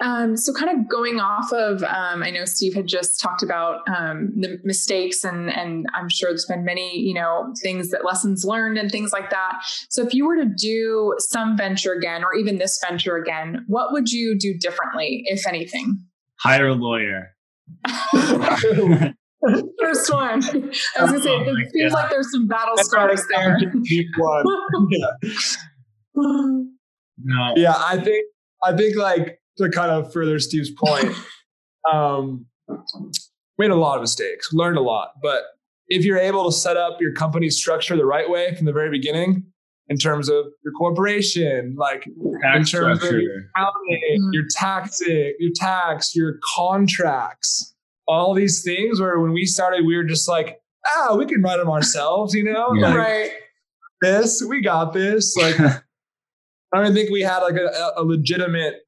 Um, 0.00 0.36
so, 0.36 0.52
kind 0.52 0.78
of 0.78 0.88
going 0.88 1.20
off 1.20 1.52
of, 1.52 1.82
um, 1.82 2.22
I 2.22 2.30
know 2.30 2.44
Steve 2.46 2.74
had 2.74 2.86
just 2.86 3.20
talked 3.20 3.42
about 3.42 3.80
um, 3.88 4.32
the 4.34 4.58
mistakes, 4.64 5.22
and 5.24 5.50
and 5.50 5.86
I'm 5.94 6.08
sure 6.08 6.30
there's 6.30 6.46
been 6.46 6.64
many, 6.64 6.98
you 6.98 7.14
know, 7.14 7.52
things 7.62 7.90
that 7.90 8.04
lessons 8.04 8.44
learned 8.44 8.78
and 8.78 8.90
things 8.90 9.12
like 9.12 9.30
that. 9.30 9.60
So, 9.90 10.04
if 10.04 10.14
you 10.14 10.26
were 10.26 10.36
to 10.36 10.46
do 10.46 11.14
some 11.18 11.56
venture 11.56 11.92
again, 11.92 12.24
or 12.24 12.34
even 12.34 12.58
this 12.58 12.80
venture 12.86 13.16
again, 13.16 13.64
what 13.66 13.92
would 13.92 14.10
you 14.10 14.36
do 14.38 14.56
differently, 14.58 15.22
if 15.26 15.46
anything? 15.46 15.98
Hire 16.40 16.68
a 16.68 16.74
lawyer. 16.74 17.34
First 19.80 20.12
one. 20.12 20.44
I 20.44 21.02
was 21.02 21.10
gonna 21.10 21.22
say 21.22 21.36
it 21.36 21.48
oh 21.48 21.70
feels 21.72 21.92
like 21.92 22.10
there's 22.10 22.30
some 22.30 22.46
battle 22.46 22.76
scars 22.78 23.22
there. 23.30 23.58
no. 26.16 27.54
Yeah, 27.56 27.74
I 27.76 27.98
think 27.98 28.26
I 28.62 28.76
think 28.76 28.96
like 28.96 29.40
to 29.58 29.68
kind 29.70 29.90
of 29.90 30.12
further 30.12 30.38
Steve's 30.38 30.70
point, 30.70 31.14
um, 31.92 32.46
made 33.58 33.70
a 33.70 33.76
lot 33.76 33.96
of 33.96 34.02
mistakes, 34.02 34.52
learned 34.52 34.78
a 34.78 34.82
lot. 34.82 35.12
But 35.22 35.42
if 35.88 36.04
you're 36.04 36.18
able 36.18 36.46
to 36.46 36.52
set 36.52 36.76
up 36.76 37.00
your 37.00 37.12
company 37.12 37.50
structure 37.50 37.96
the 37.96 38.06
right 38.06 38.28
way 38.28 38.54
from 38.54 38.66
the 38.66 38.72
very 38.72 38.90
beginning, 38.90 39.44
in 39.88 39.98
terms 39.98 40.28
of 40.28 40.46
your 40.64 40.72
corporation, 40.72 41.74
like 41.76 42.08
tax 42.40 42.56
in 42.56 42.64
terms 42.64 42.98
structure. 42.98 43.16
of 43.16 43.22
your 43.22 43.36
accounting, 43.54 44.18
mm-hmm. 44.18 44.32
your 44.32 44.44
taxing, 44.50 45.34
your 45.38 45.50
tax, 45.54 46.16
your 46.16 46.38
contracts, 46.56 47.73
all 48.06 48.34
these 48.34 48.62
things. 48.62 49.00
Where 49.00 49.18
when 49.20 49.32
we 49.32 49.46
started, 49.46 49.84
we 49.86 49.96
were 49.96 50.04
just 50.04 50.28
like, 50.28 50.60
ah, 50.86 51.14
we 51.16 51.26
can 51.26 51.42
run 51.42 51.58
them 51.58 51.70
ourselves, 51.70 52.34
you 52.34 52.44
know, 52.44 52.72
yeah. 52.74 52.88
like, 52.88 52.96
right? 52.96 53.30
This, 54.00 54.44
we 54.46 54.60
got 54.60 54.92
this. 54.92 55.36
Like, 55.36 55.58
I 56.74 56.82
don't 56.82 56.94
think 56.94 57.10
we 57.10 57.22
had 57.22 57.38
like 57.38 57.54
a, 57.54 57.92
a, 57.96 58.02
legitimate 58.02 58.80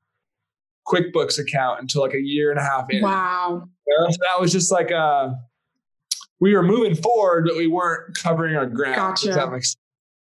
QuickBooks 0.89 1.39
account 1.39 1.81
until 1.81 2.03
like 2.03 2.15
a 2.15 2.21
year 2.21 2.51
and 2.51 2.59
a 2.59 2.63
half 2.63 2.87
in. 2.91 3.03
Wow. 3.03 3.69
so 4.11 4.17
that 4.21 4.41
was 4.41 4.53
just 4.53 4.73
like 4.73 4.91
a, 4.91 5.37
we 6.41 6.55
were 6.55 6.63
moving 6.63 6.95
forward, 6.95 7.47
but 7.47 7.57
we 7.57 7.67
weren't 7.67 8.17
covering 8.17 8.57
our 8.57 8.67
ground. 8.67 8.97
Gotcha. 8.97 9.33
that 9.33 9.51
makes 9.51 9.77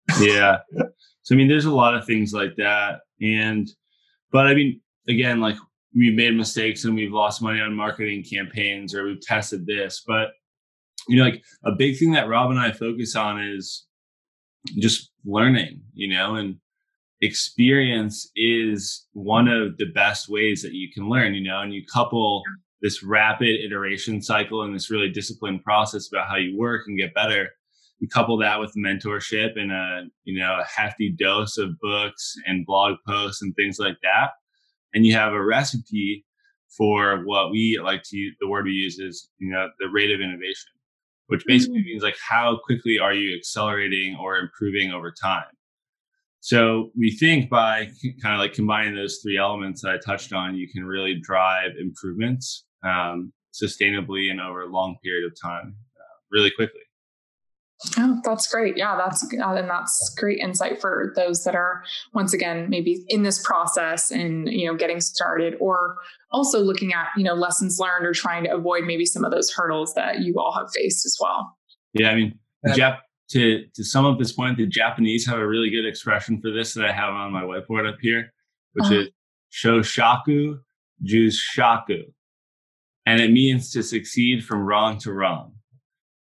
sense. 0.09 0.25
Yeah. 0.25 0.57
So 1.21 1.35
I 1.35 1.37
mean, 1.37 1.47
there's 1.47 1.65
a 1.65 1.71
lot 1.71 1.93
of 1.93 2.05
things 2.05 2.33
like 2.33 2.55
that, 2.55 3.01
and 3.21 3.69
but 4.31 4.47
I 4.47 4.55
mean, 4.55 4.81
again, 5.07 5.39
like 5.39 5.55
we've 5.95 6.15
made 6.15 6.35
mistakes 6.35 6.85
and 6.85 6.95
we've 6.95 7.11
lost 7.11 7.41
money 7.41 7.59
on 7.59 7.73
marketing 7.73 8.23
campaigns 8.23 8.93
or 8.93 9.05
we've 9.05 9.21
tested 9.21 9.65
this, 9.65 10.03
but 10.05 10.29
you 11.07 11.17
know, 11.17 11.23
like 11.23 11.41
a 11.65 11.71
big 11.71 11.97
thing 11.97 12.11
that 12.11 12.27
Rob 12.27 12.51
and 12.51 12.59
I 12.59 12.71
focus 12.71 13.15
on 13.15 13.41
is 13.41 13.85
just 14.77 15.11
learning, 15.25 15.81
you 15.93 16.13
know, 16.13 16.35
and 16.35 16.57
experience 17.21 18.29
is 18.35 19.07
one 19.13 19.47
of 19.47 19.77
the 19.77 19.91
best 19.93 20.29
ways 20.29 20.61
that 20.61 20.73
you 20.73 20.89
can 20.93 21.09
learn, 21.09 21.33
you 21.33 21.43
know, 21.43 21.61
and 21.61 21.73
you 21.73 21.83
couple 21.91 22.43
this 22.81 23.03
rapid 23.03 23.59
iteration 23.65 24.21
cycle 24.21 24.63
and 24.63 24.73
this 24.73 24.89
really 24.89 25.09
disciplined 25.09 25.63
process 25.63 26.07
about 26.11 26.29
how 26.29 26.37
you 26.37 26.57
work 26.57 26.83
and 26.87 26.97
get 26.97 27.13
better. 27.13 27.49
You 27.99 28.07
couple 28.07 28.37
that 28.37 28.59
with 28.59 28.73
mentorship 28.77 29.59
and 29.59 29.71
a, 29.71 30.03
you 30.23 30.39
know, 30.39 30.59
a 30.61 30.63
hefty 30.63 31.09
dose 31.09 31.57
of 31.57 31.77
books 31.81 32.35
and 32.45 32.65
blog 32.65 32.95
posts 33.05 33.41
and 33.41 33.53
things 33.55 33.77
like 33.79 33.97
that. 34.03 34.29
And 34.93 35.05
you 35.05 35.13
have 35.13 35.33
a 35.33 35.43
recipe 35.43 36.25
for 36.77 37.23
what 37.25 37.51
we 37.51 37.79
like 37.83 38.03
to, 38.03 38.17
use 38.17 38.35
the 38.39 38.47
word 38.47 38.65
we 38.65 38.71
use 38.71 38.99
is, 38.99 39.29
you 39.37 39.51
know, 39.51 39.69
the 39.79 39.89
rate 39.89 40.11
of 40.11 40.21
innovation, 40.21 40.71
which 41.27 41.43
basically 41.45 41.79
mm-hmm. 41.79 41.85
means 41.85 42.03
like 42.03 42.17
how 42.27 42.59
quickly 42.65 42.99
are 42.99 43.13
you 43.13 43.35
accelerating 43.35 44.15
or 44.19 44.37
improving 44.37 44.91
over 44.91 45.11
time? 45.11 45.45
so 46.41 46.91
we 46.97 47.11
think 47.11 47.49
by 47.49 47.89
kind 48.21 48.33
of 48.33 48.39
like 48.39 48.53
combining 48.53 48.95
those 48.95 49.19
three 49.21 49.37
elements 49.37 49.81
that 49.81 49.91
I 49.91 49.97
touched 49.97 50.31
on, 50.31 50.55
you 50.55 50.69
can 50.69 50.85
really 50.85 51.19
drive 51.19 51.71
improvements 51.79 52.65
um, 52.83 53.33
sustainably 53.53 54.31
and 54.31 54.39
over 54.39 54.61
a 54.61 54.67
long 54.67 54.95
period 55.03 55.29
of 55.29 55.33
time, 55.39 55.75
uh, 55.97 56.15
really 56.31 56.51
quickly. 56.51 56.81
Oh, 57.97 58.19
that's 58.25 58.47
great. 58.47 58.75
Yeah, 58.75 58.97
that's 58.97 59.23
uh, 59.23 59.53
and 59.53 59.69
that's 59.69 60.13
great 60.17 60.39
insight 60.39 60.81
for 60.81 61.13
those 61.15 61.45
that 61.45 61.55
are 61.55 61.83
once 62.13 62.33
again 62.33 62.69
maybe 62.69 63.05
in 63.07 63.23
this 63.23 63.41
process 63.41 64.11
and 64.11 64.49
you 64.51 64.67
know 64.67 64.75
getting 64.75 64.99
started, 64.99 65.55
or 65.61 65.95
also 66.31 66.59
looking 66.59 66.93
at 66.93 67.07
you 67.15 67.23
know 67.23 67.33
lessons 67.33 67.79
learned 67.79 68.05
or 68.05 68.13
trying 68.13 68.43
to 68.43 68.53
avoid 68.53 68.83
maybe 68.83 69.05
some 69.05 69.23
of 69.23 69.31
those 69.31 69.49
hurdles 69.51 69.93
that 69.93 70.19
you 70.19 70.35
all 70.37 70.51
have 70.51 70.67
faced 70.75 71.05
as 71.05 71.17
well. 71.21 71.57
Yeah, 71.93 72.09
I 72.11 72.15
mean, 72.15 72.37
Jap- 72.67 72.99
to 73.29 73.65
to 73.73 73.83
sum 73.83 74.05
up 74.05 74.19
this 74.19 74.33
point, 74.33 74.57
the 74.57 74.65
Japanese 74.65 75.25
have 75.25 75.39
a 75.39 75.47
really 75.47 75.69
good 75.69 75.85
expression 75.85 76.41
for 76.41 76.51
this 76.51 76.73
that 76.73 76.85
I 76.85 76.91
have 76.91 77.13
on 77.13 77.31
my 77.31 77.43
whiteboard 77.43 77.87
up 77.87 77.99
here, 78.01 78.33
which 78.73 78.87
uh-huh. 78.87 78.95
is 78.95 79.09
shoshaku 79.53 80.59
jushaku, 81.01 82.03
and 83.05 83.21
it 83.21 83.31
means 83.31 83.71
to 83.71 83.83
succeed 83.83 84.43
from 84.43 84.65
wrong 84.65 84.97
to 84.99 85.13
wrong. 85.13 85.53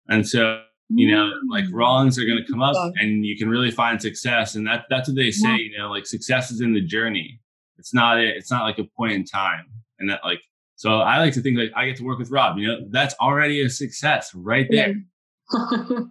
And 0.08 0.28
so 0.28 0.62
you 0.90 1.14
know 1.14 1.32
like 1.50 1.66
mm. 1.66 1.74
wrongs 1.74 2.18
are 2.18 2.26
going 2.26 2.38
to 2.38 2.50
come 2.50 2.62
up 2.62 2.76
and 2.96 3.26
you 3.26 3.38
can 3.38 3.50
really 3.50 3.72
find 3.72 4.02
success 4.02 4.56
and 4.56 4.66
that 4.66 4.86
that's 4.90 5.10
what 5.10 5.16
they 5.16 5.32
say 5.32 5.50
yeah. 5.50 5.58
you 5.58 5.78
know 5.78 5.90
like 5.90 6.06
success 6.06 6.52
is 6.52 6.62
in 6.62 6.74
the 6.74 6.82
journey. 6.82 7.40
It's 7.78 7.94
not 7.94 8.18
a, 8.18 8.28
it's 8.28 8.50
not 8.50 8.64
like 8.64 8.80
a 8.80 8.86
point 8.98 9.14
in 9.14 9.24
time 9.24 9.66
and 10.00 10.10
that 10.10 10.22
like 10.24 10.40
so 10.76 11.00
i 11.00 11.20
like 11.20 11.34
to 11.34 11.42
think 11.42 11.58
like 11.58 11.72
i 11.76 11.86
get 11.86 11.96
to 11.98 12.04
work 12.04 12.18
with 12.18 12.32
rob 12.32 12.58
you 12.58 12.68
know 12.68 12.80
that's 12.90 13.14
already 13.22 13.64
a 13.64 13.70
success 13.70 14.34
right 14.34 14.68
there. 14.70 14.96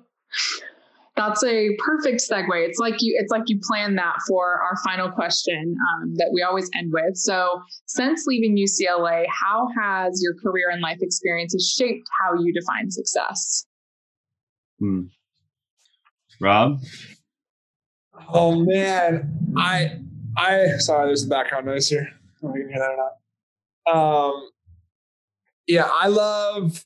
That's 1.16 1.42
a 1.44 1.74
perfect 1.78 2.20
segue. 2.30 2.68
It's 2.68 2.78
like 2.78 2.96
you 3.00 3.16
it's 3.18 3.30
like 3.30 3.44
you 3.46 3.58
planned 3.62 3.96
that 3.96 4.16
for 4.28 4.60
our 4.60 4.76
final 4.84 5.10
question 5.10 5.74
um, 5.88 6.14
that 6.16 6.30
we 6.34 6.42
always 6.42 6.68
end 6.74 6.92
with. 6.92 7.16
So 7.16 7.62
since 7.86 8.26
leaving 8.26 8.54
ucla 8.54 9.24
how 9.28 9.66
has 9.80 10.20
your 10.22 10.34
career 10.34 10.68
and 10.70 10.82
life 10.82 10.98
experiences 11.00 11.74
shaped 11.74 12.06
how 12.20 12.38
you 12.38 12.52
define 12.52 12.90
success 12.90 13.66
Hmm. 14.78 15.02
Rob? 16.40 16.80
Oh 18.28 18.64
man, 18.64 19.54
I 19.56 20.00
I 20.36 20.78
sorry, 20.78 21.06
there's 21.06 21.24
a 21.24 21.28
background 21.28 21.66
noise 21.66 21.88
here. 21.88 22.08
I 22.42 22.52
can 22.52 22.68
hear 22.68 22.78
that 22.78 22.90
or 22.90 22.96
not. 22.96 24.26
Um, 24.34 24.50
yeah, 25.66 25.88
I 25.90 26.08
love 26.08 26.84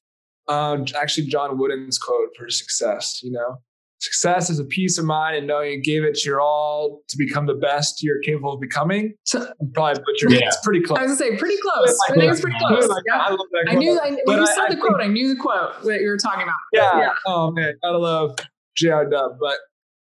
uh, 0.49 0.79
actually 1.01 1.27
John 1.27 1.59
Wooden's 1.59 1.99
quote 1.99 2.31
for 2.37 2.49
success. 2.51 3.21
You 3.23 3.33
know, 3.33 3.59
Success 4.01 4.49
is 4.49 4.59
a 4.59 4.65
peace 4.65 4.97
of 4.97 5.05
mind 5.05 5.37
and 5.37 5.47
knowing 5.47 5.73
you 5.73 5.83
gave 5.83 6.05
it 6.05 6.25
your 6.25 6.41
all 6.41 7.03
to 7.09 7.19
become 7.19 7.45
the 7.45 7.55
best 7.55 8.03
you're 8.03 8.19
capable 8.21 8.55
of 8.55 8.61
becoming. 8.61 9.13
I'm 9.35 9.73
probably 9.75 10.03
butchering 10.03 10.41
yeah. 10.41 10.47
It's 10.47 10.59
pretty 10.65 10.81
close. 10.81 10.99
I 10.99 11.03
was 11.03 11.19
gonna 11.19 11.33
say 11.33 11.37
pretty 11.37 11.59
close. 11.61 11.99
I 12.09 12.15
think 12.15 12.33
it's 12.33 12.41
pretty 12.41 12.59
close. 12.59 12.89
yeah. 13.07 13.19
I, 13.19 13.31
love 13.31 13.47
that 13.53 13.67
I 13.69 13.75
knew 13.75 13.99
I, 13.99 14.17
when 14.25 14.39
you 14.39 14.47
said 14.47 14.65
I, 14.69 14.75
the 14.75 14.81
quote, 14.81 15.03
I 15.03 15.07
knew 15.07 15.29
the 15.29 15.41
quote 15.41 15.83
that 15.85 16.01
you 16.01 16.09
were 16.09 16.17
talking 16.17 16.45
about. 16.45 16.57
Yeah. 16.73 16.99
yeah. 16.99 17.13
Oh 17.27 17.51
man, 17.51 17.75
gotta 17.83 17.99
love 17.99 18.37
J.R. 18.77 19.09
Dub. 19.09 19.33
But 19.39 19.57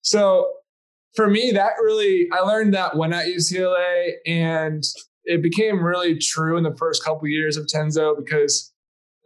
so 0.04 0.48
for 1.16 1.28
me, 1.28 1.52
that 1.54 1.72
really 1.82 2.28
I 2.32 2.42
learned 2.42 2.76
that 2.76 2.96
when 2.96 3.14
at 3.14 3.26
UCLA, 3.26 4.12
and 4.28 4.84
it 5.26 5.42
became 5.42 5.84
really 5.84 6.18
true 6.20 6.56
in 6.58 6.64
the 6.64 6.76
first 6.78 7.04
couple 7.04 7.26
of 7.26 7.32
years 7.32 7.58
of 7.58 7.66
Tenzo 7.66 8.16
because 8.16 8.72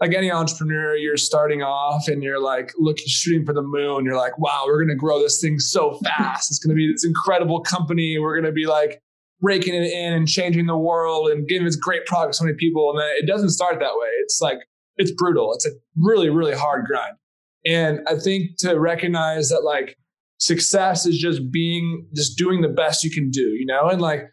like 0.02 0.16
any 0.16 0.32
entrepreneur, 0.32 0.96
you're 0.96 1.16
starting 1.16 1.62
off 1.62 2.08
and 2.08 2.24
you're 2.24 2.42
like 2.42 2.74
looking, 2.80 3.06
shooting 3.08 3.46
for 3.46 3.54
the 3.54 3.62
moon. 3.62 4.04
You're 4.04 4.18
like, 4.18 4.38
wow, 4.40 4.64
we're 4.66 4.80
going 4.80 4.90
to 4.90 4.96
grow 4.96 5.20
this 5.20 5.40
thing 5.40 5.60
so 5.60 6.00
fast. 6.04 6.50
It's 6.50 6.58
going 6.58 6.76
to 6.76 6.76
be 6.76 6.92
this 6.92 7.06
incredible 7.06 7.62
company. 7.62 8.18
We're 8.18 8.34
going 8.34 8.52
to 8.52 8.52
be 8.52 8.66
like 8.66 9.00
raking 9.42 9.76
it 9.76 9.92
in 9.92 10.14
and 10.14 10.28
changing 10.28 10.66
the 10.66 10.78
world 10.78 11.30
and 11.30 11.48
giving 11.48 11.66
this 11.66 11.76
great 11.76 12.08
product 12.08 12.34
to 12.34 12.38
so 12.38 12.46
many 12.46 12.58
people. 12.58 12.90
And 12.90 13.00
then 13.00 13.10
it 13.18 13.28
doesn't 13.28 13.52
start 13.52 13.80
that 13.80 13.94
way. 13.94 14.10
It's 14.24 14.42
like, 14.42 14.58
it's 14.98 15.12
brutal. 15.12 15.54
It's 15.54 15.68
a 15.68 15.72
really, 15.96 16.30
really 16.30 16.56
hard 16.56 16.86
grind. 16.86 17.16
And 17.64 18.00
I 18.08 18.16
think 18.16 18.58
to 18.60 18.80
recognize 18.80 19.50
that 19.50 19.64
like 19.64 19.96
success 20.40 21.06
is 21.06 21.20
just 21.20 21.52
being, 21.52 22.08
just 22.16 22.40
doing 22.40 22.62
the 22.62 22.70
best 22.70 23.04
you 23.04 23.12
can 23.12 23.30
do, 23.30 23.42
you 23.42 23.68
know? 23.68 23.88
And 23.88 24.02
like, 24.02 24.24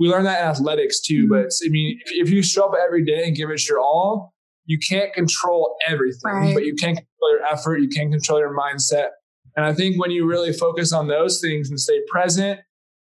we 0.00 0.08
learn 0.08 0.24
that 0.24 0.40
in 0.40 0.48
athletics 0.48 1.00
too. 1.00 1.28
But 1.28 1.46
mm-hmm. 1.46 1.68
I 1.68 1.70
mean, 1.70 2.00
if, 2.04 2.26
if 2.26 2.30
you 2.32 2.42
show 2.42 2.64
up 2.64 2.72
every 2.84 3.04
day 3.04 3.24
and 3.24 3.36
give 3.36 3.50
it 3.50 3.68
your 3.68 3.78
all, 3.78 4.31
you 4.64 4.78
can't 4.78 5.12
control 5.12 5.76
everything, 5.88 6.32
right. 6.32 6.54
but 6.54 6.64
you 6.64 6.74
can't 6.74 6.96
control 6.96 7.30
your 7.30 7.44
effort, 7.50 7.78
you 7.78 7.88
can't 7.88 8.10
control 8.10 8.38
your 8.38 8.56
mindset. 8.56 9.08
And 9.56 9.66
I 9.66 9.74
think 9.74 10.00
when 10.00 10.10
you 10.10 10.26
really 10.26 10.52
focus 10.52 10.92
on 10.92 11.08
those 11.08 11.40
things 11.40 11.68
and 11.68 11.78
stay 11.78 12.00
present, 12.10 12.60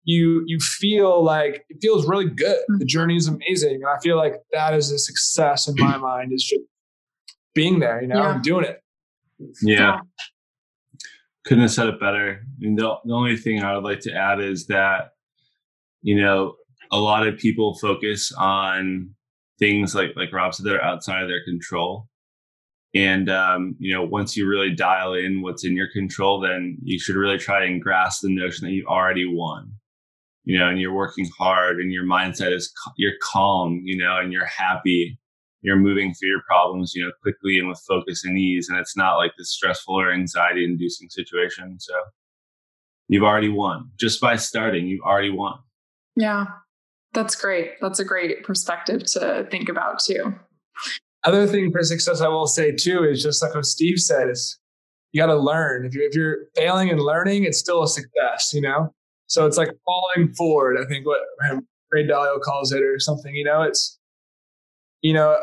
you 0.04 0.44
you 0.46 0.58
feel 0.60 1.22
like 1.24 1.64
it 1.68 1.78
feels 1.82 2.06
really 2.06 2.28
good. 2.28 2.58
The 2.68 2.74
mm-hmm. 2.74 2.86
journey 2.86 3.16
is 3.16 3.26
amazing. 3.26 3.74
And 3.74 3.86
I 3.86 3.98
feel 4.00 4.16
like 4.16 4.34
that 4.52 4.74
is 4.74 4.90
a 4.92 4.98
success 4.98 5.66
in 5.66 5.74
my 5.76 5.96
mind 5.96 6.32
is 6.32 6.44
just 6.44 6.62
being 7.54 7.80
there, 7.80 8.00
you 8.00 8.06
know, 8.06 8.22
yeah. 8.22 8.34
and 8.34 8.42
doing 8.42 8.64
it. 8.64 8.80
Yeah. 9.62 9.98
Couldn't 11.44 11.62
have 11.62 11.72
said 11.72 11.88
it 11.88 11.98
better. 11.98 12.40
I 12.42 12.58
mean, 12.58 12.76
the, 12.76 12.94
the 13.04 13.12
only 13.12 13.36
thing 13.36 13.62
I 13.62 13.74
would 13.74 13.84
like 13.84 14.00
to 14.00 14.12
add 14.12 14.40
is 14.40 14.66
that, 14.66 15.10
you 16.02 16.20
know, 16.20 16.54
a 16.92 16.98
lot 16.98 17.26
of 17.26 17.38
people 17.38 17.76
focus 17.78 18.32
on 18.36 19.10
things 19.58 19.94
like 19.94 20.10
like 20.16 20.32
Rob 20.32 20.54
said 20.54 20.66
that 20.66 20.74
are 20.76 20.82
outside 20.82 21.22
of 21.22 21.28
their 21.28 21.44
control. 21.44 22.08
And 22.94 23.28
um, 23.28 23.76
you 23.78 23.92
know, 23.92 24.04
once 24.04 24.36
you 24.36 24.48
really 24.48 24.74
dial 24.74 25.12
in 25.12 25.42
what's 25.42 25.64
in 25.64 25.76
your 25.76 25.88
control, 25.92 26.40
then 26.40 26.78
you 26.82 26.98
should 26.98 27.16
really 27.16 27.38
try 27.38 27.64
and 27.64 27.82
grasp 27.82 28.22
the 28.22 28.34
notion 28.34 28.66
that 28.66 28.72
you 28.72 28.86
already 28.86 29.26
won. 29.26 29.72
You 30.44 30.58
know, 30.58 30.68
and 30.68 30.80
you're 30.80 30.94
working 30.94 31.28
hard, 31.36 31.78
and 31.80 31.92
your 31.92 32.04
mindset 32.04 32.52
is 32.54 32.72
you're 32.96 33.18
calm. 33.22 33.82
You 33.84 33.98
know, 33.98 34.18
and 34.18 34.32
you're 34.32 34.46
happy. 34.46 35.18
You're 35.62 35.76
moving 35.76 36.14
through 36.14 36.28
your 36.28 36.42
problems, 36.46 36.92
you 36.94 37.04
know, 37.04 37.10
quickly 37.22 37.58
and 37.58 37.68
with 37.68 37.82
focus 37.88 38.24
and 38.24 38.38
ease, 38.38 38.68
and 38.68 38.78
it's 38.78 38.96
not 38.96 39.16
like 39.16 39.32
this 39.36 39.50
stressful 39.50 39.98
or 39.98 40.12
anxiety-inducing 40.12 41.08
situation. 41.10 41.80
So, 41.80 41.94
you've 43.08 43.24
already 43.24 43.48
won 43.48 43.90
just 43.98 44.20
by 44.20 44.36
starting. 44.36 44.86
You've 44.86 45.04
already 45.04 45.30
won. 45.30 45.58
Yeah, 46.14 46.46
that's 47.16 47.34
great. 47.34 47.72
That's 47.80 47.98
a 47.98 48.04
great 48.04 48.44
perspective 48.44 49.04
to 49.12 49.48
think 49.50 49.70
about 49.70 49.98
too. 49.98 50.34
Other 51.24 51.46
thing 51.46 51.72
for 51.72 51.82
success, 51.82 52.20
I 52.20 52.28
will 52.28 52.46
say 52.46 52.72
too, 52.72 53.04
is 53.04 53.22
just 53.22 53.42
like 53.42 53.54
what 53.54 53.64
Steve 53.64 53.98
said, 53.98 54.28
is 54.28 54.58
you 55.12 55.22
got 55.22 55.26
to 55.26 55.36
learn. 55.36 55.86
If 55.86 55.94
you're 55.94 56.04
if 56.04 56.14
you're 56.14 56.36
failing 56.54 56.90
and 56.90 57.00
learning, 57.00 57.44
it's 57.44 57.58
still 57.58 57.82
a 57.82 57.88
success, 57.88 58.52
you 58.52 58.60
know. 58.60 58.92
So 59.28 59.46
it's 59.46 59.56
like 59.56 59.70
falling 59.84 60.34
forward. 60.34 60.76
I 60.78 60.86
think 60.86 61.06
what 61.06 61.20
Ray 61.90 62.06
Dalio 62.06 62.40
calls 62.42 62.70
it, 62.70 62.82
or 62.82 62.98
something. 62.98 63.34
You 63.34 63.44
know, 63.44 63.62
it's 63.62 63.98
you 65.00 65.14
know 65.14 65.38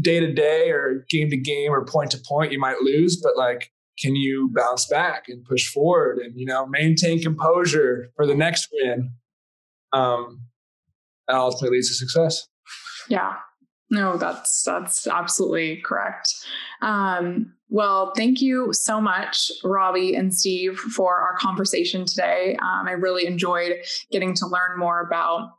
day 0.00 0.20
to 0.20 0.32
day 0.32 0.70
or 0.70 1.04
game 1.10 1.28
to 1.30 1.36
game 1.36 1.72
or 1.72 1.84
point 1.84 2.12
to 2.12 2.18
point, 2.18 2.52
you 2.52 2.60
might 2.60 2.80
lose, 2.82 3.20
but 3.20 3.36
like 3.36 3.72
can 3.98 4.14
you 4.14 4.50
bounce 4.54 4.86
back 4.86 5.24
and 5.26 5.44
push 5.44 5.66
forward 5.72 6.18
and 6.18 6.38
you 6.38 6.46
know 6.46 6.66
maintain 6.66 7.20
composure 7.20 8.10
for 8.14 8.26
the 8.26 8.34
next 8.34 8.68
win 8.72 9.10
um, 9.92 10.42
that 11.28 11.36
ultimately 11.36 11.78
leads 11.78 11.88
to 11.88 11.94
success. 11.94 12.48
Yeah. 13.08 13.34
No, 13.88 14.16
that's 14.16 14.62
that's 14.62 15.06
absolutely 15.06 15.76
correct. 15.84 16.34
Um, 16.82 17.54
well, 17.68 18.12
thank 18.16 18.40
you 18.40 18.72
so 18.72 19.00
much, 19.00 19.50
Robbie 19.62 20.14
and 20.14 20.34
Steve, 20.34 20.76
for 20.76 21.16
our 21.16 21.36
conversation 21.36 22.04
today. 22.04 22.56
Um, 22.60 22.88
I 22.88 22.92
really 22.92 23.26
enjoyed 23.26 23.76
getting 24.10 24.34
to 24.34 24.46
learn 24.46 24.78
more 24.78 25.00
about 25.00 25.50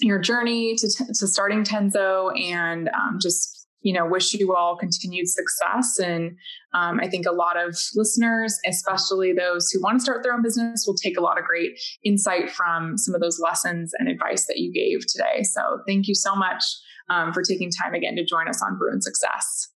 your 0.00 0.18
journey 0.18 0.74
to, 0.76 0.88
to 0.88 1.26
starting 1.26 1.64
Tenzo 1.64 2.38
and 2.38 2.88
um, 2.90 3.18
just 3.20 3.59
you 3.82 3.92
know, 3.92 4.06
wish 4.06 4.34
you 4.34 4.54
all 4.54 4.76
continued 4.76 5.28
success. 5.28 5.98
And 5.98 6.36
um, 6.74 7.00
I 7.00 7.08
think 7.08 7.26
a 7.26 7.32
lot 7.32 7.56
of 7.56 7.76
listeners, 7.94 8.58
especially 8.66 9.32
those 9.32 9.70
who 9.70 9.80
want 9.80 9.98
to 9.98 10.02
start 10.02 10.22
their 10.22 10.34
own 10.34 10.42
business, 10.42 10.84
will 10.86 10.94
take 10.94 11.18
a 11.18 11.22
lot 11.22 11.38
of 11.38 11.44
great 11.44 11.80
insight 12.04 12.50
from 12.50 12.98
some 12.98 13.14
of 13.14 13.20
those 13.20 13.40
lessons 13.40 13.92
and 13.98 14.08
advice 14.08 14.46
that 14.46 14.58
you 14.58 14.72
gave 14.72 15.06
today. 15.06 15.42
So 15.44 15.80
thank 15.86 16.08
you 16.08 16.14
so 16.14 16.34
much 16.34 16.62
um, 17.08 17.32
for 17.32 17.42
taking 17.42 17.70
time 17.70 17.94
again 17.94 18.16
to 18.16 18.24
join 18.24 18.48
us 18.48 18.62
on 18.62 18.76
Bruin 18.78 19.00
Success. 19.00 19.68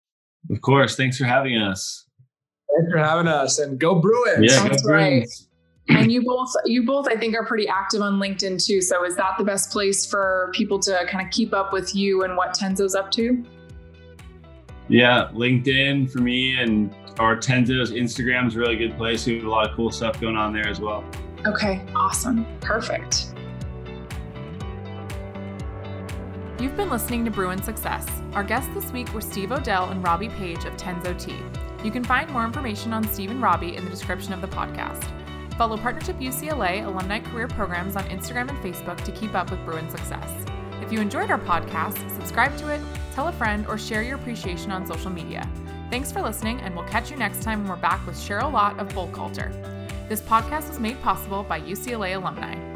Of 0.52 0.62
course. 0.62 0.96
Thanks 0.96 1.18
for 1.18 1.26
having 1.26 1.58
us. 1.58 2.06
Thanks 2.76 2.92
for 2.92 2.98
having 2.98 3.28
us 3.28 3.60
and 3.60 3.80
go 3.80 3.96
Bruins. 3.96 4.52
Yeah, 4.52 4.68
That's 4.68 4.86
right. 4.86 5.28
and 5.90 6.12
you 6.12 6.24
both 6.24 6.50
you 6.64 6.86
both 6.86 7.10
i 7.10 7.16
think 7.16 7.36
are 7.36 7.46
pretty 7.46 7.68
active 7.68 8.02
on 8.02 8.14
linkedin 8.14 8.64
too 8.64 8.80
so 8.82 9.04
is 9.04 9.18
that 9.18 9.38
the 9.38 9.44
best 9.44 9.70
place 9.70 10.06
for 10.06 10.50
people 10.54 10.80
to 10.80 11.06
kind 11.10 11.26
of 11.26 11.30
keep 11.30 11.54
up 11.54 11.74
with 11.74 11.94
you 11.94 12.24
and 12.24 12.38
what 12.38 12.54
tenzo's 12.54 12.96
up 12.96 13.12
to 13.12 13.44
yeah, 14.90 15.30
LinkedIn 15.34 16.12
for 16.12 16.20
me 16.20 16.56
and 16.60 16.94
our 17.20 17.36
Tenzo's 17.36 17.92
Instagram 17.92 18.48
is 18.48 18.56
a 18.56 18.60
really 18.60 18.76
good 18.76 18.98
place. 18.98 19.26
We 19.26 19.36
have 19.36 19.46
a 19.46 19.50
lot 19.50 19.70
of 19.70 19.76
cool 19.76 19.92
stuff 19.92 20.20
going 20.20 20.36
on 20.36 20.54
there 20.54 20.68
as 20.68 20.80
well. 20.80 21.04
Okay, 21.46 21.82
awesome. 21.96 22.46
Perfect. 22.60 23.34
You've 26.60 26.78
been 26.78 26.90
listening 26.90 27.26
to 27.26 27.32
Bruin 27.32 27.62
Success. 27.62 28.08
Our 28.34 28.44
guests 28.44 28.74
this 28.74 28.92
week 28.92 29.14
were 29.14 29.22
Steve 29.22 29.52
Odell 29.52 29.90
and 29.90 30.04
Robbie 30.04 30.30
Page 30.30 30.66
of 30.66 30.78
Tenzo 30.78 31.18
Tea. 31.20 31.40
You 31.84 31.92
can 31.92 32.04
find 32.04 32.30
more 32.32 32.46
information 32.46 32.94
on 32.94 33.04
Steve 33.12 33.32
and 33.32 33.42
Robbie 33.42 33.76
in 33.76 33.84
the 33.84 33.92
description 33.92 34.32
of 34.32 34.40
the 34.40 34.48
podcast. 34.48 35.04
Follow 35.58 35.78
Partnership 35.78 36.18
UCLA 36.20 36.86
alumni 36.86 37.20
career 37.20 37.48
programs 37.48 37.96
on 37.96 38.04
Instagram 38.06 38.50
and 38.50 38.58
Facebook 38.60 39.04
to 39.04 39.12
keep 39.12 39.36
up 39.36 39.52
with 39.52 39.64
Bruin 39.66 39.90
success. 39.90 40.46
If 40.84 40.92
you 40.92 41.00
enjoyed 41.00 41.32
our 41.32 41.40
podcast, 41.40 41.98
subscribe 42.12 42.58
to 42.58 42.68
it, 42.68 42.82
tell 43.14 43.30
a 43.30 43.32
friend, 43.32 43.66
or 43.68 43.78
share 43.78 44.04
your 44.04 44.18
appreciation 44.18 44.70
on 44.70 44.86
social 44.86 45.10
media. 45.10 45.50
Thanks 45.90 46.12
for 46.12 46.22
listening, 46.22 46.60
and 46.60 46.76
we'll 46.76 46.86
catch 46.90 47.10
you 47.10 47.16
next 47.16 47.42
time 47.42 47.62
when 47.62 47.70
we're 47.70 47.78
back 47.78 48.06
with 48.06 48.18
Cheryl 48.18 48.52
Lott 48.52 48.78
of 48.78 48.94
Bowl 48.94 49.08
Culture. 49.08 49.50
This 50.10 50.20
podcast 50.20 50.68
was 50.68 50.82
made 50.82 51.02
possible 51.02 51.44
by 51.44 51.62
UCLA 51.62 52.18
alumni. 52.18 52.73